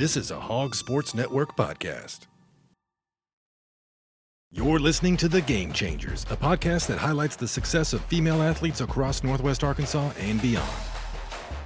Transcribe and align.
This 0.00 0.16
is 0.16 0.30
a 0.30 0.40
Hog 0.40 0.74
Sports 0.74 1.14
Network 1.14 1.54
podcast. 1.58 2.20
You're 4.50 4.78
listening 4.78 5.18
to 5.18 5.28
The 5.28 5.42
Game 5.42 5.74
Changers, 5.74 6.24
a 6.30 6.38
podcast 6.38 6.86
that 6.86 6.96
highlights 6.96 7.36
the 7.36 7.46
success 7.46 7.92
of 7.92 8.02
female 8.06 8.40
athletes 8.40 8.80
across 8.80 9.22
Northwest 9.22 9.62
Arkansas 9.62 10.12
and 10.18 10.40
beyond. 10.40 10.72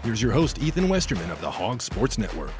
Here's 0.02 0.20
your 0.20 0.32
host, 0.32 0.60
Ethan 0.60 0.88
Westerman 0.88 1.30
of 1.30 1.40
the 1.40 1.48
Hog 1.48 1.80
Sports 1.80 2.18
Network. 2.18 2.50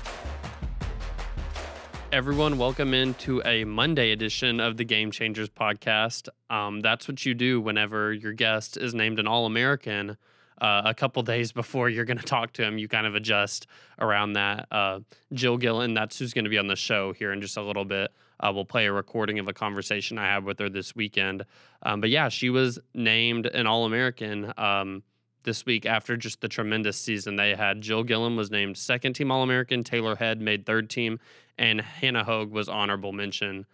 Everyone, 2.12 2.56
welcome 2.56 2.95
into 2.95 3.43
a 3.45 3.64
Monday 3.64 4.12
edition 4.12 4.61
of 4.61 4.77
the 4.77 4.84
Game 4.84 5.11
Changers 5.11 5.50
podcast. 5.50 6.29
Um, 6.50 6.82
that's 6.82 7.09
what 7.09 7.27
you 7.27 7.34
do 7.34 7.61
whenever 7.61 8.12
your 8.12 8.32
guest 8.32 8.77
is 8.77 8.95
named 8.95 9.18
an 9.18 9.27
All 9.27 9.45
American. 9.45 10.18
Uh, 10.61 10.82
a 10.84 10.95
couple 10.95 11.23
days 11.23 11.52
before 11.52 11.89
you're 11.89 12.05
going 12.05 12.18
to 12.25 12.25
talk 12.25 12.52
to 12.54 12.62
him, 12.62 12.79
you 12.79 12.89
kind 12.89 13.07
of 13.07 13.14
adjust 13.14 13.66
around 13.98 14.34
that. 14.34 14.66
Uh, 14.71 15.00
Jill 15.32 15.57
Gillen, 15.57 15.95
that's 15.95 16.18
who's 16.18 16.32
going 16.32 16.45
to 16.45 16.50
be 16.50 16.58
on 16.58 16.67
the 16.67 16.76
show 16.76 17.12
here 17.12 17.32
in 17.32 17.40
just 17.40 17.57
a 17.57 17.62
little 17.62 17.85
bit. 17.85 18.12
Uh, 18.40 18.53
we'll 18.54 18.64
play 18.64 18.86
a 18.86 18.93
recording 18.93 19.39
of 19.39 19.48
a 19.48 19.53
conversation 19.53 20.18
I 20.18 20.26
had 20.26 20.45
with 20.45 20.59
her 20.59 20.68
this 20.68 20.95
weekend. 20.95 21.45
Um, 21.82 22.00
but 22.00 22.11
yeah, 22.11 22.29
she 22.29 22.50
was 22.50 22.79
named 22.93 23.46
an 23.46 23.67
All 23.67 23.85
American 23.85 24.53
um, 24.57 25.03
this 25.45 25.64
week 25.64 25.86
after 25.86 26.17
just 26.17 26.40
the 26.40 26.48
tremendous 26.48 26.98
season 26.98 27.36
they 27.36 27.54
had. 27.54 27.81
Jill 27.81 28.03
Gillen 28.03 28.36
was 28.36 28.50
named 28.50 28.76
second 28.76 29.14
team 29.14 29.31
All 29.31 29.43
American, 29.43 29.84
Taylor 29.84 30.17
Head 30.17 30.40
made 30.40 30.67
third 30.67 30.90
team, 30.90 31.21
and 31.59 31.81
Hannah 31.81 32.25
Hogue 32.25 32.50
was 32.50 32.69
honorable 32.69 33.12
mention. 33.12 33.67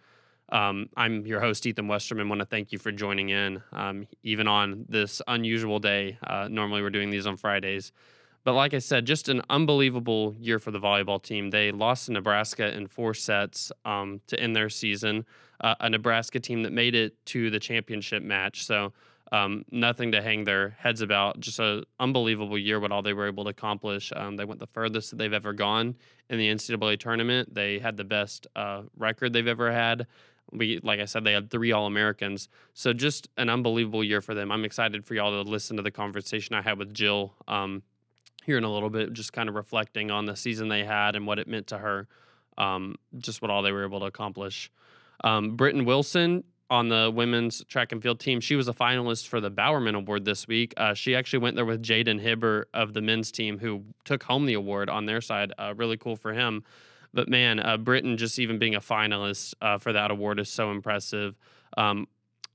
Um, 0.51 0.89
I'm 0.97 1.25
your 1.25 1.39
host, 1.39 1.65
Ethan 1.65 1.87
Westerman. 1.87 2.27
Want 2.27 2.39
to 2.39 2.45
thank 2.45 2.71
you 2.71 2.77
for 2.77 2.91
joining 2.91 3.29
in, 3.29 3.61
um, 3.71 4.07
even 4.23 4.47
on 4.47 4.85
this 4.89 5.21
unusual 5.27 5.79
day. 5.79 6.17
Uh, 6.25 6.47
normally, 6.49 6.81
we're 6.81 6.89
doing 6.89 7.09
these 7.09 7.25
on 7.25 7.37
Fridays. 7.37 7.91
But 8.43 8.53
like 8.53 8.73
I 8.73 8.79
said, 8.79 9.05
just 9.05 9.29
an 9.29 9.41
unbelievable 9.49 10.35
year 10.39 10.59
for 10.59 10.71
the 10.71 10.79
volleyball 10.79 11.21
team. 11.21 11.51
They 11.51 11.71
lost 11.71 12.07
to 12.07 12.13
Nebraska 12.13 12.75
in 12.75 12.87
four 12.87 13.13
sets 13.13 13.71
um, 13.85 14.19
to 14.27 14.39
end 14.39 14.55
their 14.55 14.69
season. 14.69 15.25
Uh, 15.59 15.75
a 15.79 15.89
Nebraska 15.89 16.39
team 16.39 16.63
that 16.63 16.73
made 16.73 16.95
it 16.95 17.23
to 17.27 17.51
the 17.51 17.59
championship 17.59 18.23
match. 18.23 18.65
So 18.65 18.93
um, 19.31 19.63
nothing 19.71 20.11
to 20.11 20.21
hang 20.21 20.43
their 20.43 20.69
heads 20.79 21.01
about. 21.01 21.39
Just 21.39 21.59
an 21.59 21.83
unbelievable 21.99 22.57
year, 22.57 22.79
what 22.79 22.91
all 22.91 23.01
they 23.01 23.13
were 23.13 23.27
able 23.27 23.45
to 23.45 23.51
accomplish. 23.51 24.11
Um, 24.15 24.35
they 24.35 24.45
went 24.45 24.59
the 24.59 24.67
furthest 24.67 25.11
that 25.11 25.17
they've 25.17 25.31
ever 25.31 25.53
gone 25.53 25.95
in 26.29 26.37
the 26.37 26.49
NCAA 26.49 26.99
tournament. 26.99 27.53
They 27.53 27.79
had 27.79 27.95
the 27.95 28.03
best 28.03 28.47
uh, 28.55 28.83
record 28.97 29.33
they've 29.33 29.47
ever 29.47 29.71
had. 29.71 30.07
We, 30.51 30.79
like 30.83 30.99
I 30.99 31.05
said, 31.05 31.23
they 31.23 31.33
had 31.33 31.49
three 31.49 31.71
All 31.71 31.85
Americans. 31.85 32.49
So 32.73 32.93
just 32.93 33.29
an 33.37 33.49
unbelievable 33.49 34.03
year 34.03 34.21
for 34.21 34.33
them. 34.33 34.51
I'm 34.51 34.65
excited 34.65 35.05
for 35.05 35.13
y'all 35.15 35.43
to 35.43 35.49
listen 35.49 35.77
to 35.77 35.83
the 35.83 35.91
conversation 35.91 36.55
I 36.55 36.61
had 36.61 36.77
with 36.77 36.93
Jill 36.93 37.33
um, 37.47 37.83
here 38.43 38.57
in 38.57 38.63
a 38.63 38.71
little 38.71 38.89
bit, 38.89 39.13
just 39.13 39.33
kind 39.33 39.47
of 39.49 39.55
reflecting 39.55 40.11
on 40.11 40.25
the 40.25 40.35
season 40.35 40.67
they 40.67 40.83
had 40.83 41.15
and 41.15 41.25
what 41.25 41.39
it 41.39 41.47
meant 41.47 41.67
to 41.67 41.77
her, 41.77 42.07
um, 42.57 42.95
just 43.17 43.41
what 43.41 43.49
all 43.51 43.61
they 43.61 43.71
were 43.71 43.85
able 43.85 43.99
to 44.01 44.07
accomplish. 44.07 44.71
Um, 45.23 45.55
Britton 45.55 45.85
Wilson 45.85 46.43
on 46.71 46.87
the 46.87 47.11
women's 47.13 47.63
track 47.65 47.91
and 47.91 48.01
field 48.01 48.19
team, 48.19 48.39
she 48.39 48.55
was 48.55 48.69
a 48.69 48.73
finalist 48.73 49.27
for 49.27 49.41
the 49.41 49.49
Bowerman 49.49 49.93
Award 49.93 50.23
this 50.23 50.47
week. 50.47 50.73
Uh, 50.77 50.93
she 50.93 51.15
actually 51.15 51.39
went 51.39 51.57
there 51.57 51.65
with 51.65 51.83
Jaydon 51.83 52.19
Hibbert 52.19 52.69
of 52.73 52.93
the 52.93 53.01
men's 53.01 53.29
team, 53.29 53.59
who 53.59 53.83
took 54.05 54.23
home 54.23 54.45
the 54.45 54.53
award 54.53 54.89
on 54.89 55.05
their 55.05 55.19
side. 55.19 55.51
Uh, 55.59 55.73
really 55.75 55.97
cool 55.97 56.15
for 56.15 56.33
him. 56.33 56.63
But 57.13 57.29
man, 57.29 57.59
uh, 57.59 57.77
Britton 57.77 58.17
just 58.17 58.39
even 58.39 58.57
being 58.57 58.75
a 58.75 58.79
finalist 58.79 59.53
uh, 59.61 59.77
for 59.77 59.93
that 59.93 60.11
award 60.11 60.39
is 60.39 60.49
so 60.49 60.71
impressive. 60.71 61.35
Um, 61.77 62.07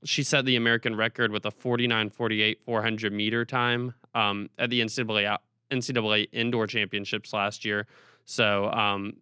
she 0.03 0.23
set 0.23 0.45
the 0.45 0.55
American 0.55 0.95
record 0.95 1.31
with 1.31 1.45
a 1.45 1.51
49 1.51 2.09
48 2.09 2.61
400 2.65 3.13
meter 3.13 3.45
time 3.45 3.93
um, 4.15 4.49
at 4.57 4.69
the 4.69 4.81
NCAA, 4.81 5.37
NCAA 5.71 6.27
indoor 6.31 6.67
championships 6.67 7.33
last 7.33 7.65
year. 7.65 7.87
So, 8.25 8.71
um, 8.71 9.13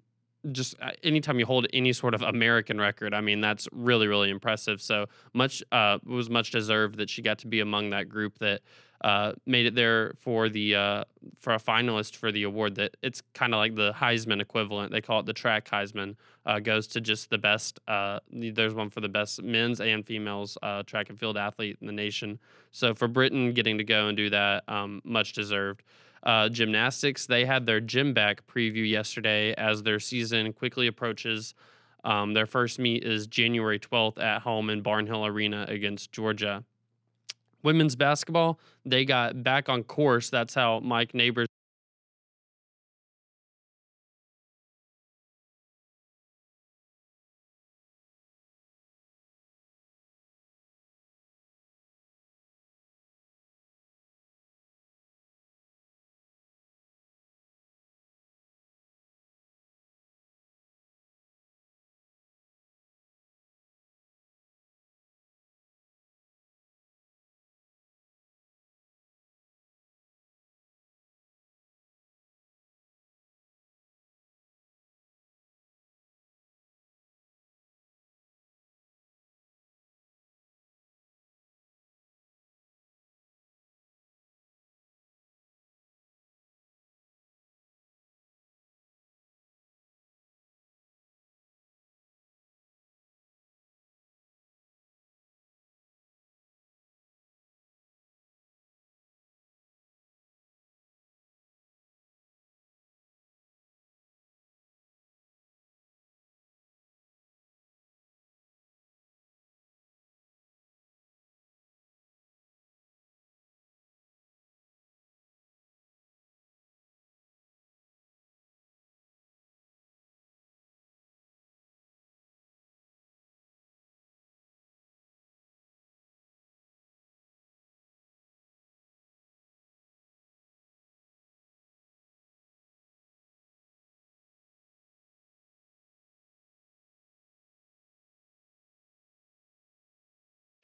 just 0.51 0.75
uh, 0.79 0.91
anytime 1.03 1.39
you 1.39 1.45
hold 1.45 1.65
any 1.73 1.91
sort 1.91 2.13
of 2.13 2.21
American 2.21 2.79
record, 2.79 3.13
I 3.13 3.21
mean, 3.21 3.41
that's 3.41 3.67
really, 3.71 4.07
really 4.07 4.29
impressive. 4.29 4.81
So 4.81 5.07
much 5.33 5.63
uh, 5.71 5.97
was 6.05 6.29
much 6.29 6.51
deserved 6.51 6.97
that 6.97 7.09
she 7.09 7.21
got 7.21 7.39
to 7.39 7.47
be 7.47 7.61
among 7.61 7.89
that 7.91 8.09
group 8.09 8.37
that 8.39 8.61
uh, 9.01 9.33
made 9.45 9.65
it 9.65 9.75
there 9.75 10.13
for 10.19 10.49
the 10.49 10.75
uh, 10.75 11.03
for 11.39 11.53
a 11.53 11.59
finalist 11.59 12.15
for 12.15 12.31
the 12.31 12.43
award. 12.43 12.75
That 12.75 12.97
it's 13.01 13.21
kind 13.33 13.53
of 13.53 13.57
like 13.57 13.75
the 13.75 13.93
Heisman 13.93 14.41
equivalent. 14.41 14.91
They 14.91 15.01
call 15.01 15.19
it 15.19 15.25
the 15.25 15.33
track 15.33 15.69
Heisman. 15.69 16.15
Uh, 16.45 16.59
goes 16.59 16.87
to 16.87 17.01
just 17.01 17.29
the 17.29 17.37
best. 17.37 17.79
Uh, 17.87 18.19
there's 18.31 18.73
one 18.73 18.89
for 18.89 19.01
the 19.01 19.09
best 19.09 19.41
men's 19.43 19.81
and 19.81 20.05
females 20.05 20.57
uh, 20.61 20.83
track 20.83 21.09
and 21.09 21.19
field 21.19 21.37
athlete 21.37 21.77
in 21.81 21.87
the 21.87 21.93
nation. 21.93 22.39
So 22.71 22.93
for 22.93 23.07
Britton 23.07 23.53
getting 23.53 23.77
to 23.79 23.83
go 23.83 24.07
and 24.07 24.15
do 24.15 24.29
that, 24.29 24.63
um, 24.67 25.01
much 25.03 25.33
deserved. 25.33 25.83
Uh, 26.23 26.49
gymnastics, 26.49 27.27
they 27.27 27.45
had 27.45 27.65
their 27.65 27.79
gym 27.79 28.13
back 28.13 28.45
preview 28.47 28.87
yesterday 28.87 29.53
as 29.55 29.83
their 29.83 29.99
season 29.99 30.53
quickly 30.53 30.87
approaches. 30.87 31.53
Um, 32.03 32.33
their 32.33 32.45
first 32.45 32.79
meet 32.79 33.03
is 33.03 33.27
January 33.27 33.79
12th 33.79 34.19
at 34.19 34.41
home 34.41 34.69
in 34.69 34.83
Barnhill 34.83 35.27
Arena 35.27 35.65
against 35.67 36.11
Georgia 36.11 36.63
women's 37.65 37.95
basketball, 37.95 38.59
they 38.85 39.03
got 39.03 39.43
back 39.43 39.67
on 39.67 39.83
course. 39.83 40.29
That's 40.29 40.53
how 40.53 40.79
Mike 40.79 41.13
Neighbors 41.13 41.47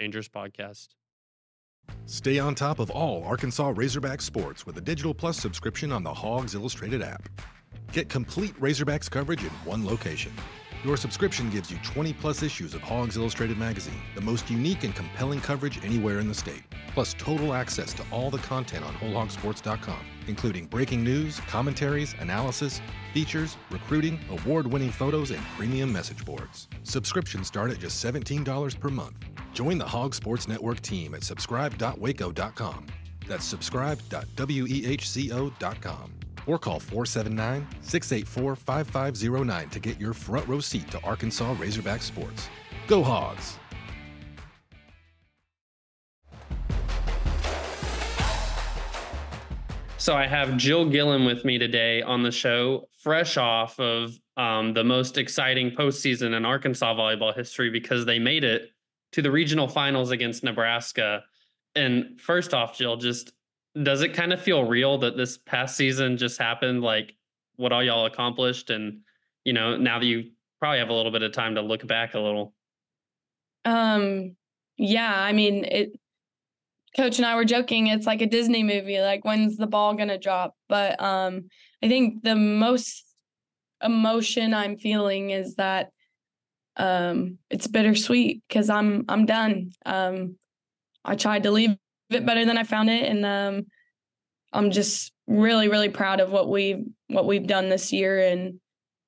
Dangerous 0.01 0.27
Podcast. 0.27 0.87
Stay 2.07 2.39
on 2.39 2.55
top 2.55 2.79
of 2.79 2.89
all 2.89 3.23
Arkansas 3.23 3.71
Razorback 3.75 4.19
sports 4.23 4.65
with 4.65 4.75
a 4.79 4.81
Digital 4.81 5.13
Plus 5.13 5.37
subscription 5.37 5.91
on 5.91 6.03
the 6.03 6.11
Hogs 6.11 6.55
Illustrated 6.55 7.03
app. 7.03 7.29
Get 7.93 8.09
complete 8.09 8.59
Razorbacks 8.59 9.11
coverage 9.11 9.43
in 9.43 9.51
one 9.63 9.85
location. 9.85 10.31
Your 10.83 10.97
subscription 10.97 11.51
gives 11.51 11.69
you 11.69 11.77
20 11.83 12.11
plus 12.13 12.41
issues 12.41 12.73
of 12.73 12.81
Hogs 12.81 13.15
Illustrated 13.15 13.59
magazine, 13.59 14.01
the 14.15 14.21
most 14.21 14.49
unique 14.49 14.83
and 14.83 14.95
compelling 14.95 15.39
coverage 15.39 15.79
anywhere 15.85 16.19
in 16.19 16.27
the 16.27 16.33
state, 16.33 16.63
plus 16.95 17.13
total 17.19 17.53
access 17.53 17.93
to 17.93 18.03
all 18.11 18.31
the 18.31 18.39
content 18.39 18.83
on 18.83 18.95
WholeHogSports.com, 18.95 19.99
including 20.25 20.65
breaking 20.65 21.03
news, 21.03 21.39
commentaries, 21.41 22.15
analysis, 22.19 22.81
features, 23.13 23.57
recruiting, 23.69 24.19
award 24.31 24.65
winning 24.65 24.89
photos, 24.89 25.29
and 25.29 25.43
premium 25.55 25.93
message 25.93 26.25
boards. 26.25 26.67
Subscriptions 26.81 27.45
start 27.45 27.69
at 27.69 27.77
just 27.77 28.03
$17 28.03 28.79
per 28.79 28.89
month. 28.89 29.17
Join 29.53 29.77
the 29.77 29.85
Hog 29.85 30.15
Sports 30.15 30.47
Network 30.47 30.81
team 30.81 31.13
at 31.13 31.23
subscribe.wehco.com. 31.23 32.87
That's 33.27 33.45
subscribe.wehco.com. 33.45 36.20
or 36.47 36.57
call 36.59 36.79
479 36.79 37.67
684 37.81 38.55
5509 38.55 39.69
to 39.69 39.79
get 39.79 39.99
your 39.99 40.13
front 40.13 40.47
row 40.47 40.59
seat 40.59 40.89
to 40.91 41.01
Arkansas 41.03 41.55
Razorback 41.59 42.01
sports. 42.01 42.49
Go 42.87 43.03
Hogs! 43.03 43.57
So 50.01 50.15
I 50.15 50.25
have 50.25 50.57
Jill 50.57 50.89
Gillen 50.89 51.25
with 51.25 51.45
me 51.45 51.59
today 51.59 52.01
on 52.01 52.23
the 52.23 52.31
show, 52.31 52.89
fresh 52.97 53.37
off 53.37 53.79
of 53.79 54.17
um, 54.35 54.73
the 54.73 54.83
most 54.83 55.19
exciting 55.19 55.69
postseason 55.69 56.35
in 56.35 56.43
Arkansas 56.43 56.95
volleyball 56.95 57.35
history 57.35 57.69
because 57.69 58.03
they 58.03 58.17
made 58.17 58.43
it 58.43 58.71
to 59.11 59.21
the 59.21 59.29
regional 59.29 59.67
finals 59.67 60.09
against 60.09 60.43
Nebraska. 60.43 61.21
And 61.75 62.19
first 62.19 62.55
off, 62.55 62.75
Jill, 62.75 62.97
just 62.97 63.31
does 63.81 64.01
it 64.01 64.13
kind 64.13 64.33
of 64.33 64.41
feel 64.41 64.65
real 64.65 64.97
that 64.99 65.17
this 65.17 65.37
past 65.37 65.77
season 65.77 66.17
just 66.17 66.37
happened? 66.39 66.81
Like 66.81 67.13
what 67.55 67.71
all 67.71 67.83
y'all 67.83 68.05
accomplished, 68.05 68.69
and 68.69 69.01
you 69.43 69.53
know 69.53 69.77
now 69.77 69.99
that 69.99 70.05
you 70.05 70.31
probably 70.59 70.79
have 70.79 70.89
a 70.89 70.93
little 70.93 71.11
bit 71.11 71.23
of 71.23 71.31
time 71.31 71.55
to 71.55 71.61
look 71.61 71.85
back 71.87 72.13
a 72.13 72.19
little. 72.19 72.53
Um. 73.65 74.35
Yeah, 74.77 75.13
I 75.13 75.31
mean 75.31 75.65
it 75.65 75.91
coach 76.95 77.17
and 77.17 77.25
I 77.25 77.35
were 77.35 77.45
joking 77.45 77.87
it's 77.87 78.05
like 78.05 78.21
a 78.21 78.27
Disney 78.27 78.63
movie 78.63 78.99
like 78.99 79.23
when's 79.23 79.57
the 79.57 79.67
ball 79.67 79.95
to 79.95 80.17
drop 80.17 80.55
but 80.67 81.01
um 81.01 81.45
I 81.81 81.87
think 81.87 82.23
the 82.23 82.35
most 82.35 83.05
emotion 83.81 84.53
I'm 84.53 84.77
feeling 84.77 85.29
is 85.29 85.55
that 85.55 85.91
um 86.77 87.37
it's 87.49 87.67
bittersweet 87.67 88.43
cuz 88.49 88.69
I'm 88.69 89.05
I'm 89.07 89.25
done 89.25 89.71
um 89.85 90.35
I 91.05 91.15
tried 91.15 91.43
to 91.43 91.51
leave 91.51 91.77
it 92.13 92.25
better 92.25 92.45
than 92.45 92.57
I 92.57 92.63
found 92.63 92.89
it 92.89 93.03
and 93.03 93.25
um 93.25 93.65
I'm 94.53 94.71
just 94.71 95.11
really 95.27 95.67
really 95.67 95.89
proud 95.89 96.19
of 96.19 96.31
what 96.31 96.49
we 96.49 96.85
what 97.07 97.25
we've 97.25 97.47
done 97.47 97.69
this 97.69 97.91
year 97.91 98.19
and 98.19 98.59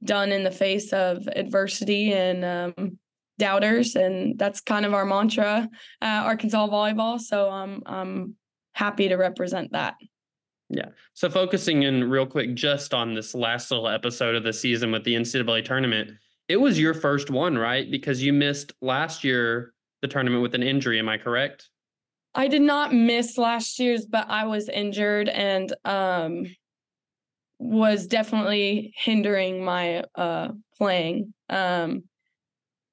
done 0.04 0.32
in 0.32 0.44
the 0.44 0.52
face 0.52 0.92
of 0.94 1.28
adversity 1.36 2.14
and 2.14 2.46
um 2.46 3.00
doubters, 3.38 3.96
and 3.96 4.38
that's 4.38 4.62
kind 4.62 4.86
of 4.86 4.94
our 4.94 5.06
mantra 5.06 5.70
Arkansas 6.02 6.68
volleyball. 6.68 7.20
So 7.20 7.50
I'm 7.50 7.82
I'm 7.86 8.36
happy 8.74 9.10
to 9.10 9.16
represent 9.16 9.72
that. 9.72 9.96
Yeah. 10.70 10.90
So 11.14 11.30
focusing 11.30 11.84
in 11.84 12.10
real 12.10 12.26
quick 12.26 12.56
just 12.56 12.94
on 12.94 13.14
this 13.14 13.36
last 13.36 13.70
little 13.70 13.88
episode 13.88 14.36
of 14.36 14.44
the 14.44 14.54
season 14.54 14.92
with 14.92 15.04
the 15.04 15.14
NCAA 15.14 15.66
tournament, 15.66 16.12
it 16.48 16.58
was 16.58 16.80
your 16.80 16.94
first 16.94 17.30
one, 17.30 17.58
right? 17.58 17.90
Because 17.90 18.24
you 18.24 18.34
missed 18.34 18.74
last 18.82 19.24
year 19.24 19.74
the 20.02 20.08
tournament 20.08 20.42
with 20.42 20.56
an 20.56 20.64
injury. 20.64 21.00
Am 21.00 21.10
I 21.10 21.18
correct? 21.18 21.70
I 22.36 22.48
did 22.48 22.62
not 22.62 22.94
miss 22.94 23.38
last 23.38 23.80
year's, 23.80 24.06
but 24.06 24.30
I 24.30 24.46
was 24.46 24.70
injured 24.70 25.30
and 25.30 25.74
um 25.86 26.46
was 27.60 28.08
definitely 28.08 28.94
hindering 28.98 29.64
my 29.64 30.04
uh 30.16 30.50
playing. 30.78 31.34
Um 31.50 32.04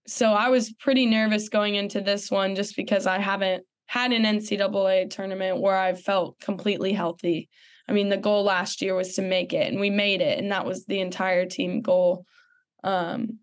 so 0.07 0.33
I 0.33 0.49
was 0.49 0.73
pretty 0.73 1.07
nervous 1.07 1.49
going 1.49 1.77
into 1.77 2.01
this 2.01 2.31
one 2.31 2.55
just 2.57 2.77
because 2.77 3.07
I 3.07 3.19
haven't 3.19 3.65
had 3.87 4.13
an 4.13 4.23
NCAA 4.23 5.11
tournament 5.11 5.61
where 5.61 5.77
I 5.77 5.95
felt 5.95 6.39
completely 6.41 6.93
healthy. 6.93 7.49
I 7.89 7.93
mean, 7.93 8.09
the 8.09 8.17
goal 8.17 8.45
last 8.45 8.83
year 8.83 8.95
was 8.95 9.15
to 9.15 9.23
make 9.23 9.53
it, 9.53 9.71
and 9.71 9.81
we 9.81 9.91
made 9.91 10.21
it, 10.21 10.39
and 10.39 10.53
that 10.53 10.65
was 10.65 10.85
the 10.85 11.01
entire 11.01 11.45
team 11.45 11.81
goal. 11.81 12.25
Um, 12.85 13.41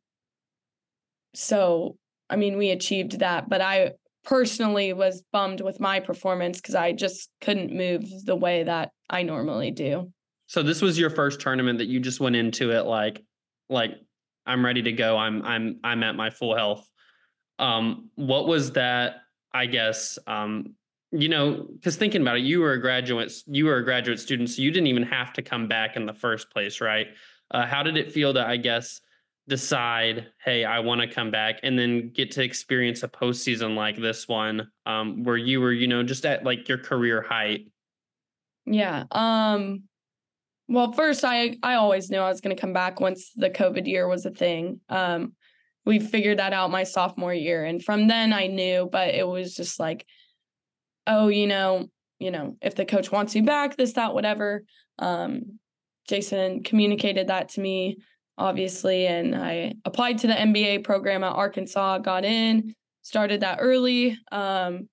so, 1.34 1.98
I 2.30 2.38
mean, 2.38 2.58
we 2.58 2.70
achieved 2.72 3.20
that, 3.20 3.50
but 3.50 3.60
I 3.60 3.92
personally 4.28 4.92
was 4.92 5.24
bummed 5.32 5.62
with 5.62 5.80
my 5.80 6.00
performance 6.00 6.60
because 6.60 6.76
I 6.76 6.92
just 6.92 7.30
couldn't 7.42 7.72
move 7.72 8.04
the 8.26 8.36
way 8.36 8.64
that 8.64 8.92
I 9.10 9.24
normally 9.24 9.72
do. 9.72 10.12
So 10.48 10.62
this 10.62 10.82
was 10.82 11.00
your 11.00 11.10
first 11.10 11.40
tournament 11.40 11.80
that 11.80 11.88
you 11.88 12.00
just 12.00 12.20
went 12.20 12.36
into 12.36 12.72
it 12.72 12.86
like 12.86 13.24
like 13.70 13.92
I'm 14.46 14.64
ready 14.64 14.82
to 14.84 14.92
go. 14.92 15.18
I'm 15.18 15.42
I'm 15.44 15.80
I'm 15.84 16.04
at 16.04 16.16
my 16.16 16.30
full 16.30 16.56
health. 16.56 16.88
Um, 17.58 18.10
what 18.16 18.48
was 18.48 18.74
that? 18.74 19.22
I 19.54 19.66
guess 19.66 20.20
um, 20.28 20.76
you 21.12 21.30
know, 21.30 21.66
because 21.74 21.96
thinking 21.96 22.22
about 22.22 22.38
it, 22.38 22.44
you 22.44 22.60
were 22.60 22.74
a 22.74 22.82
graduate, 22.82 23.32
you 23.46 23.66
were 23.66 23.78
a 23.78 23.84
graduate 23.84 24.20
student, 24.20 24.50
so 24.50 24.62
you 24.62 24.72
didn't 24.72 24.88
even 24.88 25.04
have 25.04 25.32
to 25.34 25.42
come 25.42 25.68
back 25.68 25.96
in 25.96 26.06
the 26.06 26.14
first 26.14 26.52
place, 26.52 26.82
right? 26.82 27.08
Uh, 27.52 27.66
how 27.66 27.82
did 27.82 27.96
it 27.96 28.12
feel 28.12 28.34
to, 28.34 28.46
I 28.46 28.58
guess, 28.58 29.00
decide, 29.48 30.28
hey, 30.44 30.66
I 30.66 30.80
want 30.80 31.02
to 31.02 31.08
come 31.08 31.32
back, 31.32 31.60
and 31.64 31.78
then 31.78 32.12
get 32.14 32.32
to 32.32 32.44
experience 32.44 33.04
a 33.04 33.08
postseason 33.08 33.76
like 33.76 33.98
this 33.98 34.28
one, 34.28 34.70
um, 34.86 35.24
where 35.24 35.38
you 35.38 35.62
were, 35.62 35.72
you 35.72 35.88
know, 35.88 36.04
just 36.04 36.26
at 36.26 36.44
like 36.44 36.68
your 36.68 36.78
career 36.78 37.22
height? 37.22 37.72
Yeah. 38.66 39.06
Um, 39.12 39.84
well, 40.68 40.92
first, 40.92 41.24
I 41.24 41.56
I 41.64 41.76
always 41.76 42.10
knew 42.10 42.20
I 42.20 42.30
was 42.30 42.42
going 42.42 42.56
to 42.56 42.60
come 42.60 42.74
back 42.74 43.00
once 43.00 43.32
the 43.36 43.50
COVID 43.50 43.88
year 43.88 44.08
was 44.08 44.26
a 44.26 44.32
thing. 44.32 44.82
Um, 44.90 45.34
we 45.86 46.00
figured 46.00 46.40
that 46.40 46.52
out 46.52 46.70
my 46.70 46.84
sophomore 46.84 47.34
year, 47.34 47.64
and 47.64 47.82
from 47.84 48.08
then 48.08 48.34
I 48.34 48.48
knew. 48.48 48.90
But 48.92 49.16
it 49.16 49.26
was 49.26 49.56
just 49.56 49.80
like, 49.80 50.06
oh, 51.08 51.30
you 51.30 51.48
know, 51.48 51.88
you 52.20 52.32
know, 52.32 52.58
if 52.62 52.76
the 52.76 52.86
coach 52.86 53.12
wants 53.12 53.36
you 53.36 53.44
back, 53.44 53.78
this, 53.78 53.94
that, 53.94 54.14
whatever. 54.14 54.64
Um, 55.00 55.60
Jason 56.10 56.64
communicated 56.64 57.28
that 57.28 57.50
to 57.50 57.62
me, 57.62 57.98
obviously, 58.38 59.08
and 59.08 59.36
I 59.36 59.74
applied 59.86 60.20
to 60.20 60.28
the 60.28 60.34
MBA 60.34 60.84
program 60.84 61.24
at 61.24 61.34
Arkansas, 61.34 62.00
got 62.00 62.26
in, 62.26 62.74
started 63.02 63.42
that 63.42 63.60
early, 63.62 64.18
um, 64.32 64.88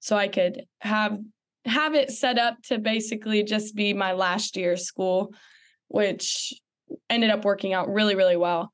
so 0.00 0.16
I 0.16 0.28
could 0.28 0.62
have 0.80 1.18
have 1.66 1.94
it 1.94 2.10
set 2.10 2.38
up 2.38 2.56
to 2.64 2.78
basically 2.78 3.42
just 3.42 3.74
be 3.74 3.92
my 3.92 4.12
last 4.12 4.56
year 4.56 4.76
school, 4.76 5.34
which 5.88 6.52
ended 7.08 7.30
up 7.30 7.44
working 7.44 7.72
out 7.74 7.92
really, 7.92 8.14
really 8.14 8.36
well. 8.36 8.72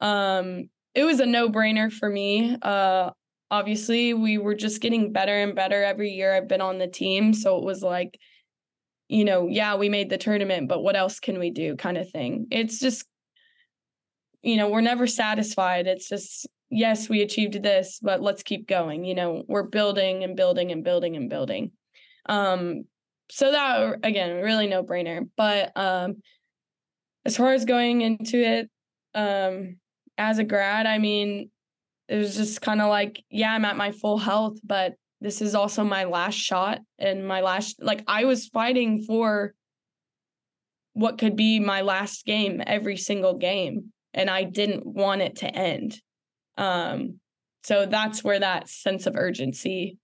Um, 0.00 0.68
it 0.94 1.04
was 1.04 1.20
a 1.20 1.26
no 1.26 1.48
brainer 1.48 1.90
for 1.92 2.08
me. 2.08 2.56
Uh, 2.60 3.10
obviously, 3.50 4.14
we 4.14 4.38
were 4.38 4.54
just 4.54 4.80
getting 4.80 5.12
better 5.12 5.34
and 5.34 5.54
better 5.54 5.82
every 5.82 6.10
year 6.10 6.34
I've 6.34 6.48
been 6.48 6.60
on 6.60 6.78
the 6.78 6.86
team. 6.86 7.32
So 7.32 7.56
it 7.56 7.64
was 7.64 7.82
like, 7.82 8.18
you 9.08 9.24
know, 9.24 9.48
yeah, 9.48 9.76
we 9.76 9.88
made 9.88 10.10
the 10.10 10.18
tournament, 10.18 10.68
but 10.68 10.82
what 10.82 10.96
else 10.96 11.18
can 11.18 11.38
we 11.38 11.50
do 11.50 11.76
kind 11.76 11.96
of 11.96 12.10
thing. 12.10 12.46
It's 12.50 12.78
just, 12.78 13.06
you 14.42 14.56
know, 14.56 14.68
we're 14.68 14.80
never 14.80 15.06
satisfied. 15.06 15.86
It's 15.86 16.08
just, 16.08 16.46
yes, 16.70 17.08
we 17.08 17.22
achieved 17.22 17.62
this, 17.62 17.98
but 18.02 18.20
let's 18.20 18.42
keep 18.42 18.68
going. 18.68 19.04
You 19.04 19.14
know, 19.14 19.44
we're 19.48 19.64
building 19.64 20.24
and 20.24 20.36
building 20.36 20.72
and 20.72 20.84
building 20.84 21.16
and 21.16 21.28
building. 21.28 21.72
Um, 22.26 22.84
so 23.30 23.50
that 23.52 23.96
again, 24.02 24.42
really 24.42 24.66
no 24.66 24.82
brainer. 24.82 25.28
But 25.36 25.72
um, 25.76 26.22
as 27.24 27.36
far 27.36 27.52
as 27.52 27.64
going 27.64 28.00
into 28.00 28.38
it 28.38 28.70
um, 29.14 29.76
as 30.16 30.38
a 30.38 30.44
grad, 30.44 30.86
I 30.86 30.98
mean, 30.98 31.50
it 32.08 32.16
was 32.16 32.36
just 32.36 32.62
kind 32.62 32.80
of 32.80 32.88
like, 32.88 33.22
yeah, 33.30 33.52
I'm 33.52 33.64
at 33.64 33.76
my 33.76 33.92
full 33.92 34.18
health, 34.18 34.58
but 34.64 34.94
this 35.20 35.42
is 35.42 35.54
also 35.54 35.84
my 35.84 36.04
last 36.04 36.36
shot 36.36 36.80
and 36.98 37.26
my 37.26 37.40
last 37.40 37.82
like 37.82 38.02
I 38.06 38.24
was 38.24 38.46
fighting 38.46 39.02
for 39.02 39.54
what 40.92 41.18
could 41.18 41.36
be 41.36 41.60
my 41.60 41.82
last 41.82 42.24
game 42.24 42.62
every 42.66 42.96
single 42.96 43.34
game 43.34 43.92
and 44.14 44.30
I 44.30 44.44
didn't 44.44 44.86
want 44.86 45.22
it 45.22 45.36
to 45.36 45.46
end. 45.46 46.00
Um 46.56 47.20
so 47.64 47.86
that's 47.86 48.24
where 48.24 48.40
that 48.40 48.68
sense 48.68 49.06
of 49.06 49.16
urgency 49.16 49.98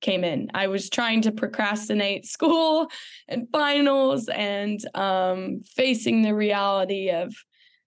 came 0.00 0.24
in. 0.24 0.50
I 0.54 0.66
was 0.66 0.90
trying 0.90 1.22
to 1.22 1.32
procrastinate 1.32 2.26
school 2.36 2.88
and 3.28 3.48
finals 3.50 4.28
and 4.28 4.80
um, 4.94 5.62
facing 5.64 6.22
the 6.22 6.34
reality 6.34 7.10
of 7.10 7.34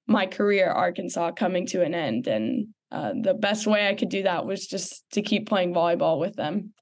my 0.07 0.25
career 0.25 0.69
at 0.69 0.75
Arkansas 0.75 1.31
coming 1.31 1.67
to 1.67 1.83
an 1.83 1.93
end. 1.93 2.27
And 2.27 2.69
uh, 2.91 3.13
the 3.21 3.35
best 3.35 3.67
way 3.67 3.87
I 3.87 3.93
could 3.93 4.09
do 4.09 4.23
that 4.23 4.45
was 4.45 4.65
just 4.65 5.03
to 5.11 5.21
keep 5.21 5.47
playing 5.47 5.73
volleyball 5.73 6.19
with 6.19 6.35
them. 6.35 6.73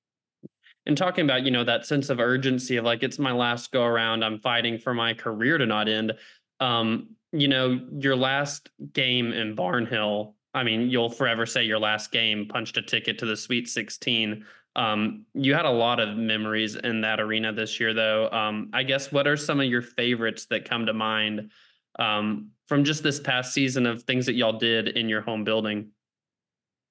And 0.85 0.97
talking 0.97 1.25
about, 1.25 1.43
you 1.43 1.51
know, 1.51 1.65
that 1.65 1.85
sense 1.85 2.09
of 2.09 2.21
urgency 2.21 2.77
of 2.77 2.85
like, 2.85 3.03
it's 3.03 3.19
my 3.19 3.33
last 3.33 3.73
go 3.73 3.83
around, 3.83 4.23
I'm 4.23 4.39
fighting 4.39 4.77
for 4.77 4.93
my 4.93 5.13
career 5.13 5.57
to 5.57 5.65
not 5.65 5.89
end. 5.89 6.13
Um, 6.61 7.09
you 7.31 7.47
know, 7.47 7.79
your 7.99 8.15
last 8.15 8.69
game 8.93 9.33
in 9.33 9.55
Barnhill, 9.55 10.33
I 10.53 10.63
mean, 10.63 10.89
you'll 10.89 11.09
forever 11.09 11.45
say 11.45 11.63
your 11.63 11.79
last 11.79 12.11
game 12.11 12.47
punched 12.47 12.77
a 12.77 12.81
ticket 12.81 13.19
to 13.19 13.25
the 13.25 13.37
Sweet 13.37 13.67
16. 13.67 14.45
Um, 14.75 15.25
you 15.33 15.53
had 15.53 15.65
a 15.65 15.71
lot 15.71 15.99
of 15.99 16.17
memories 16.17 16.75
in 16.75 17.01
that 17.01 17.19
arena 17.19 17.51
this 17.51 17.79
year, 17.79 17.93
though. 17.93 18.29
Um, 18.31 18.69
I 18.73 18.83
guess 18.83 19.11
what 19.11 19.27
are 19.27 19.37
some 19.37 19.59
of 19.59 19.67
your 19.67 19.81
favorites 19.81 20.45
that 20.49 20.69
come 20.69 20.85
to 20.85 20.93
mind 20.93 21.51
um, 21.99 22.51
from 22.67 22.83
just 22.83 23.03
this 23.03 23.19
past 23.19 23.53
season 23.53 23.85
of 23.85 24.03
things 24.03 24.25
that 24.27 24.35
y'all 24.35 24.57
did 24.57 24.89
in 24.89 25.09
your 25.09 25.21
home 25.21 25.43
building? 25.43 25.89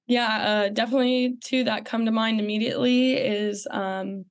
Yeah, 0.09 0.67
uh, 0.67 0.69
definitely 0.69 1.37
two 1.43 1.65
that 1.65 1.85
come 1.85 2.05
to 2.07 2.13
mind 2.13 2.41
immediately 2.41 3.15
is 3.15 3.67
um, 3.71 4.25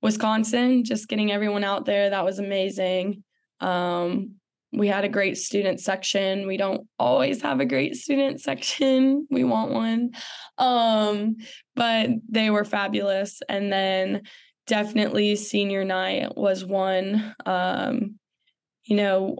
Wisconsin, 0.00 0.84
just 0.84 1.08
getting 1.08 1.32
everyone 1.32 1.64
out 1.64 1.84
there. 1.84 2.10
That 2.10 2.24
was 2.24 2.38
amazing. 2.38 3.24
Um, 3.60 4.36
we 4.72 4.88
had 4.88 5.04
a 5.04 5.08
great 5.08 5.36
student 5.36 5.80
section. 5.80 6.46
We 6.46 6.56
don't 6.56 6.86
always 6.98 7.42
have 7.42 7.60
a 7.60 7.66
great 7.66 7.94
student 7.94 8.40
section. 8.40 9.26
We 9.30 9.44
want 9.44 9.70
one. 9.72 10.12
Um, 10.58 11.36
but 11.76 12.10
they 12.28 12.50
were 12.50 12.64
fabulous. 12.64 13.40
And 13.48 13.72
then 13.72 14.22
definitely 14.66 15.36
senior 15.36 15.84
night 15.84 16.36
was 16.36 16.64
one. 16.64 17.34
Um, 17.44 18.18
you 18.84 18.96
know, 18.96 19.36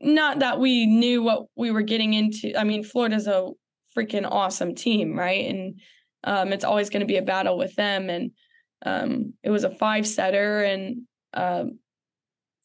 not 0.00 0.38
that 0.38 0.60
we 0.60 0.86
knew 0.86 1.22
what 1.22 1.46
we 1.56 1.70
were 1.70 1.82
getting 1.82 2.14
into. 2.14 2.58
I 2.58 2.64
mean, 2.64 2.84
Florida's 2.84 3.26
a 3.26 3.50
freaking 3.96 4.28
awesome 4.30 4.74
team, 4.74 5.18
right? 5.18 5.46
And 5.46 5.80
um, 6.24 6.52
it's 6.52 6.64
always 6.64 6.90
going 6.90 7.00
to 7.00 7.06
be 7.06 7.18
a 7.18 7.22
battle 7.22 7.58
with 7.58 7.74
them. 7.74 8.08
And 8.08 8.30
um, 8.84 9.34
it 9.42 9.50
was 9.50 9.64
a 9.64 9.70
five 9.70 10.06
setter, 10.06 10.62
and 10.62 11.02
um, 11.32 11.78